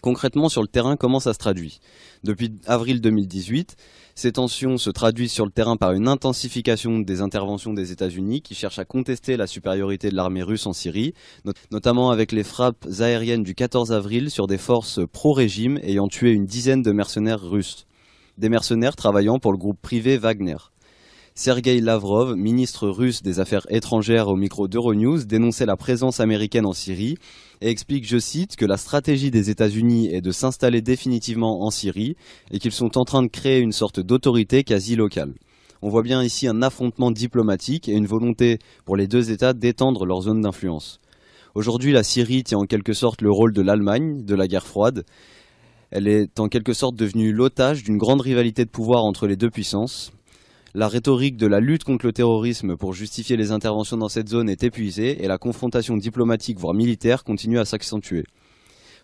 Concrètement, 0.00 0.48
sur 0.48 0.62
le 0.62 0.68
terrain, 0.68 0.96
comment 0.96 1.20
ça 1.20 1.32
se 1.32 1.38
traduit? 1.38 1.80
Depuis 2.24 2.54
avril 2.66 3.00
2018, 3.00 3.76
ces 4.14 4.32
tensions 4.32 4.78
se 4.78 4.90
traduisent 4.90 5.32
sur 5.32 5.44
le 5.46 5.50
terrain 5.50 5.76
par 5.76 5.92
une 5.92 6.08
intensification 6.08 6.98
des 6.98 7.20
interventions 7.20 7.72
des 7.72 7.92
États-Unis 7.92 8.42
qui 8.42 8.54
cherchent 8.54 8.78
à 8.78 8.84
contester 8.84 9.36
la 9.36 9.46
supériorité 9.46 10.10
de 10.10 10.16
l'armée 10.16 10.42
russe 10.42 10.66
en 10.66 10.72
Syrie, 10.72 11.14
not- 11.44 11.52
notamment 11.70 12.10
avec 12.10 12.32
les 12.32 12.44
frappes 12.44 12.86
aériennes 13.00 13.42
du 13.42 13.54
14 13.54 13.92
avril 13.92 14.30
sur 14.30 14.46
des 14.46 14.58
forces 14.58 15.00
pro-régime 15.12 15.78
ayant 15.82 16.08
tué 16.08 16.32
une 16.32 16.46
dizaine 16.46 16.82
de 16.82 16.92
mercenaires 16.92 17.40
russes. 17.42 17.86
Des 18.38 18.48
mercenaires 18.48 18.96
travaillant 18.96 19.38
pour 19.38 19.52
le 19.52 19.58
groupe 19.58 19.80
privé 19.80 20.18
Wagner. 20.18 20.56
Sergei 21.34 21.80
Lavrov, 21.80 22.36
ministre 22.36 22.88
russe 22.88 23.22
des 23.22 23.40
Affaires 23.40 23.66
étrangères 23.70 24.28
au 24.28 24.36
micro 24.36 24.68
d'Euronews, 24.68 25.24
dénonçait 25.24 25.64
la 25.64 25.78
présence 25.78 26.20
américaine 26.20 26.66
en 26.66 26.74
Syrie 26.74 27.16
et 27.62 27.70
explique, 27.70 28.06
je 28.06 28.18
cite, 28.18 28.54
que 28.54 28.66
la 28.66 28.76
stratégie 28.76 29.30
des 29.30 29.48
États-Unis 29.48 30.08
est 30.12 30.20
de 30.20 30.30
s'installer 30.30 30.82
définitivement 30.82 31.64
en 31.64 31.70
Syrie 31.70 32.16
et 32.50 32.58
qu'ils 32.58 32.72
sont 32.72 32.98
en 32.98 33.04
train 33.04 33.22
de 33.22 33.28
créer 33.28 33.60
une 33.60 33.72
sorte 33.72 33.98
d'autorité 33.98 34.62
quasi 34.62 34.94
locale. 34.94 35.32
On 35.80 35.88
voit 35.88 36.02
bien 36.02 36.22
ici 36.22 36.46
un 36.46 36.60
affrontement 36.60 37.10
diplomatique 37.10 37.88
et 37.88 37.92
une 37.92 38.06
volonté 38.06 38.58
pour 38.84 38.96
les 38.96 39.06
deux 39.06 39.30
États 39.30 39.54
d'étendre 39.54 40.04
leur 40.04 40.20
zone 40.20 40.42
d'influence. 40.42 41.00
Aujourd'hui, 41.54 41.92
la 41.92 42.02
Syrie 42.02 42.44
tient 42.44 42.58
en 42.58 42.66
quelque 42.66 42.92
sorte 42.92 43.22
le 43.22 43.32
rôle 43.32 43.54
de 43.54 43.62
l'Allemagne 43.62 44.22
de 44.22 44.34
la 44.34 44.48
guerre 44.48 44.66
froide. 44.66 45.06
Elle 45.90 46.08
est 46.08 46.38
en 46.38 46.48
quelque 46.48 46.74
sorte 46.74 46.96
devenue 46.96 47.32
l'otage 47.32 47.84
d'une 47.84 47.96
grande 47.96 48.20
rivalité 48.20 48.66
de 48.66 48.70
pouvoir 48.70 49.04
entre 49.04 49.26
les 49.26 49.36
deux 49.36 49.50
puissances. 49.50 50.12
La 50.74 50.88
rhétorique 50.88 51.36
de 51.36 51.46
la 51.46 51.60
lutte 51.60 51.84
contre 51.84 52.06
le 52.06 52.14
terrorisme 52.14 52.78
pour 52.78 52.94
justifier 52.94 53.36
les 53.36 53.52
interventions 53.52 53.98
dans 53.98 54.08
cette 54.08 54.28
zone 54.30 54.48
est 54.48 54.64
épuisée 54.64 55.22
et 55.22 55.28
la 55.28 55.36
confrontation 55.36 55.98
diplomatique 55.98 56.58
voire 56.58 56.72
militaire 56.72 57.24
continue 57.24 57.58
à 57.58 57.66
s'accentuer. 57.66 58.24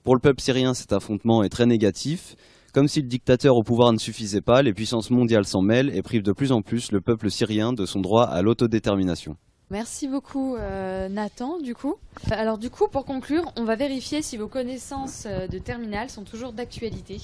Pour 0.02 0.14
le 0.14 0.20
peuple 0.20 0.40
syrien, 0.40 0.72
cet 0.72 0.94
affrontement 0.94 1.42
est 1.42 1.50
très 1.50 1.66
négatif. 1.66 2.37
Comme 2.72 2.88
si 2.88 3.02
le 3.02 3.09
dictateur 3.09 3.54
au 3.54 3.62
pouvoir 3.62 3.92
ne 3.92 3.98
suffisait 3.98 4.40
pas, 4.40 4.62
les 4.62 4.72
puissances 4.72 5.11
mondiales 5.11 5.44
s'en 5.44 5.61
mêlent 5.61 5.94
et 5.94 6.00
privent 6.00 6.22
de 6.22 6.33
plus 6.33 6.52
en 6.52 6.62
plus 6.62 6.90
le 6.90 7.02
peuple 7.02 7.31
syrien 7.31 7.74
de 7.74 7.85
son 7.85 8.00
droit 8.00 8.24
à 8.24 8.40
l'autodétermination. 8.40 9.35
Merci 9.70 10.09
beaucoup 10.09 10.57
euh, 10.57 11.11
Nathan 11.11 11.59
du 11.59 11.74
coup. 11.74 11.96
Alors 12.31 12.57
du 12.57 12.70
coup 12.70 12.88
pour 12.90 13.04
conclure, 13.04 13.42
on 13.59 13.64
va 13.64 13.76
vérifier 13.76 14.22
si 14.22 14.38
vos 14.38 14.48
connaissances 14.48 15.26
euh, 15.26 15.46
de 15.46 15.59
terminale 15.59 16.09
sont 16.09 16.24
toujours 16.24 16.54
d'actualité. 16.54 17.18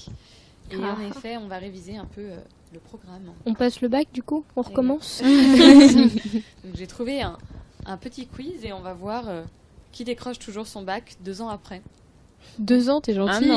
Et 0.71 0.77
Ah. 0.83 0.97
en 0.99 1.01
effet, 1.01 1.39
on 1.39 1.49
va 1.49 1.57
réviser 1.57 1.97
un 1.97 2.07
peu 2.07 2.21
euh, 2.23 2.37
le 2.75 2.81
programme. 2.81 3.33
On 3.47 3.55
passe 3.55 3.81
le 3.81 3.89
bac, 3.89 4.09
du 4.13 4.23
coup 4.23 4.45
On 4.57 4.63
recommence 4.63 5.23
Donc 5.25 6.75
j'ai 6.75 6.87
trouvé 6.87 7.23
un, 7.23 7.39
un 7.87 7.97
petit 7.97 8.27
quiz 8.27 8.65
et 8.65 8.73
on 8.73 8.81
va 8.81 8.93
voir 8.93 9.29
euh, 9.29 9.43
qui 9.93 10.05
décroche 10.05 10.39
toujours 10.39 10.67
son 10.67 10.83
bac 10.83 11.15
deux 11.25 11.41
ans 11.41 11.49
après. 11.49 11.81
Deux 12.59 12.91
ans, 12.91 13.01
t'es 13.01 13.15
gentil. 13.15 13.49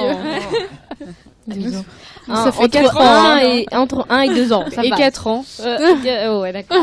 Deux 1.47 1.77
ans. 1.77 1.85
Ça 2.25 2.33
Un- 2.33 2.51
fait 2.51 2.63
entre 2.63 2.71
quatre 2.71 2.97
ans, 2.97 3.01
un 3.01 3.37
et, 3.39 3.65
entre 3.73 4.05
1 4.09 4.21
et 4.21 4.29
2 4.29 4.53
ans. 4.53 4.65
Ça 4.71 4.83
Et. 4.85 4.89
4 4.89 5.27
ans. 5.27 5.45
Euh, 5.59 6.29
oh, 6.29 6.41
ouais, 6.41 6.53
d'accord. 6.53 6.77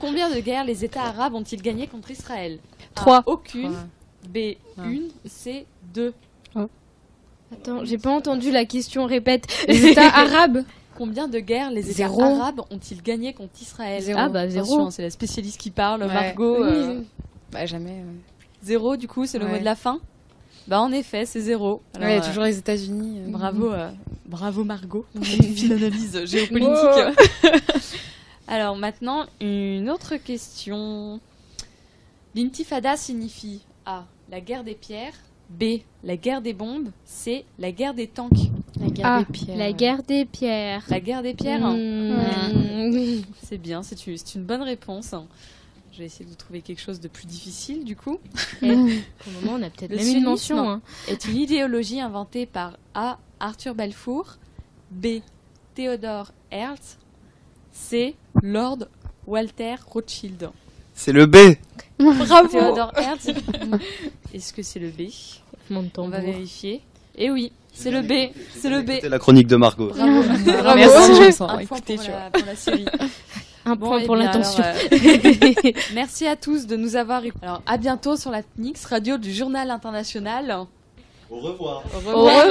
Combien 0.00 0.28
de 0.30 0.40
guerres 0.40 0.64
les 0.64 0.84
États 0.84 1.04
arabes 1.04 1.34
ont-ils 1.34 1.62
gagné 1.62 1.86
contre 1.86 2.10
Israël? 2.10 2.58
A, 2.80 2.94
Trois. 2.94 3.22
Aucune. 3.26 3.74
B. 4.28 4.54
Une. 4.78 5.08
C. 5.26 5.66
Deux. 5.94 6.12
Attends, 7.50 7.82
j'ai 7.84 7.96
pas 7.96 8.10
entendu 8.10 8.50
la 8.50 8.66
question, 8.66 9.06
répète. 9.06 9.46
Les 9.68 9.86
États 9.86 10.08
arabes 10.14 10.64
Combien 10.98 11.28
de 11.28 11.38
guerres 11.38 11.70
les 11.70 11.86
États 11.86 12.08
Zéro. 12.08 12.20
arabes 12.22 12.60
ont-ils 12.70 13.00
gagné 13.02 13.32
contre 13.32 13.52
Israël 13.62 14.02
Zéro. 14.02 14.18
Ah 14.20 14.28
bah 14.28 14.48
zéro. 14.48 14.64
Attention, 14.66 14.90
c'est 14.90 15.02
la 15.02 15.10
spécialiste 15.10 15.58
qui 15.60 15.70
parle, 15.70 16.02
Ouais. 16.02 16.08
Margot. 16.12 16.56
Oui. 16.64 16.68
euh, 16.70 17.00
Bah 17.52 17.64
jamais. 17.66 17.90
ouais. 17.92 18.04
Zéro, 18.64 18.96
du 18.96 19.06
coup, 19.06 19.24
c'est 19.24 19.38
le 19.38 19.46
mot 19.46 19.56
de 19.58 19.64
la 19.64 19.76
fin? 19.76 20.00
Bah 20.66 20.80
en 20.80 20.90
effet, 20.92 21.24
c'est 21.24 21.40
zéro. 21.40 21.80
Alors, 21.94 22.08
Ouais, 22.08 22.18
euh, 22.18 22.26
toujours 22.26 22.42
les 22.42 22.58
États-Unis. 22.58 23.20
euh. 23.20 23.30
Bravo, 23.30 23.72
euh, 23.72 23.88
bravo 24.26 24.64
Margot. 24.64 25.06
Fine 25.22 25.72
analyse 25.72 26.24
géopolitique. 26.26 27.22
Alors 28.48 28.76
maintenant, 28.76 29.24
une 29.40 29.88
autre 29.88 30.16
question. 30.16 31.20
L'intifada 32.34 32.96
signifie 32.96 33.62
A. 33.86 34.04
La 34.30 34.40
guerre 34.40 34.64
des 34.64 34.74
pierres. 34.74 35.14
B. 35.50 35.80
La 36.04 36.16
guerre 36.16 36.42
des 36.42 36.52
bombes. 36.52 36.90
C. 37.06 37.44
La 37.58 37.70
guerre 37.72 37.94
des 37.94 38.06
tanks. 38.08 38.50
La 38.80 38.86
guerre 38.90 39.06
Ah, 39.06 39.18
des 39.20 39.32
pierres. 39.32 39.56
La 39.58 39.72
guerre 39.72 40.02
des 40.02 40.24
pierres. 40.24 40.84
La 40.88 41.00
guerre 41.00 41.22
des 41.22 41.34
pierres. 41.34 41.66
Mmh. 41.68 43.22
C'est 43.42 43.58
bien, 43.58 43.82
c'est 43.82 44.06
une, 44.06 44.16
une 44.34 44.44
bonne 44.44 44.62
réponse. 44.62 45.14
Je 45.92 45.98
vais 45.98 46.04
essayer 46.04 46.24
de 46.26 46.30
vous 46.30 46.36
trouver 46.36 46.60
quelque 46.60 46.80
chose 46.80 47.00
de 47.00 47.08
plus 47.08 47.26
difficile 47.26 47.84
du 47.84 47.96
coup. 47.96 48.18
Pour 48.60 48.68
le 48.68 49.40
moment, 49.40 49.56
on 49.58 49.62
a 49.62 49.70
peut-être 49.70 49.90
Le 49.90 49.96
même 49.96 50.16
une 50.16 50.24
mention. 50.24 50.68
hein. 50.68 50.80
Est 51.08 51.24
une 51.24 51.36
idéologie 51.36 52.00
inventée 52.00 52.46
par 52.46 52.76
A. 52.94 53.18
Arthur 53.40 53.74
Balfour. 53.74 54.36
B. 54.90 55.20
Theodore 55.74 56.32
Herzl. 56.50 56.96
C. 57.72 58.16
Lord 58.42 58.78
Walter 59.26 59.76
Rothschild. 59.86 60.50
C'est 60.94 61.12
le 61.12 61.26
B 61.26 61.36
Bravo 61.98 62.48
Theodore 62.48 62.92
Herzl. 62.96 63.34
Est-ce 64.34 64.52
que 64.52 64.62
c'est 64.62 64.80
le 64.80 64.90
B? 64.90 65.02
Mon 65.70 65.88
On 65.98 66.08
va 66.08 66.20
vérifier. 66.20 66.80
Et 67.18 67.30
oui, 67.30 67.52
c'est 67.72 67.90
le 67.90 68.02
B. 68.02 68.32
C'est 68.56 68.70
le 68.70 68.82
B. 68.82 68.90
C'était 68.92 69.08
la 69.08 69.18
chronique 69.18 69.48
de 69.48 69.56
Margot. 69.56 69.88
Bravo. 69.88 70.22
Bravo. 70.22 70.76
Merci, 70.76 71.20
Merci. 71.20 71.42
Un 71.42 71.66
point 71.66 71.80
pour 71.80 72.16
la, 72.16 72.30
pour 72.30 72.46
la 72.46 72.56
série. 72.56 72.86
Un 73.66 73.74
Bon, 73.74 73.88
point 73.88 73.98
eh 74.02 74.06
pour 74.06 74.16
alors, 74.16 74.34
euh, 74.60 75.72
merci 75.94 76.26
à 76.26 76.36
tous 76.36 76.66
de 76.66 76.76
nous 76.76 76.96
avoir 76.96 77.24
eu. 77.24 77.32
Alors, 77.42 77.60
à 77.66 77.76
bientôt 77.76 78.16
sur 78.16 78.30
la 78.30 78.42
Nix 78.56 78.84
Radio 78.86 79.18
du 79.18 79.32
Journal 79.32 79.70
International. 79.70 80.66
Au 81.30 81.36
revoir. 81.40 81.82
Au 81.92 81.98
revoir. 81.98 82.46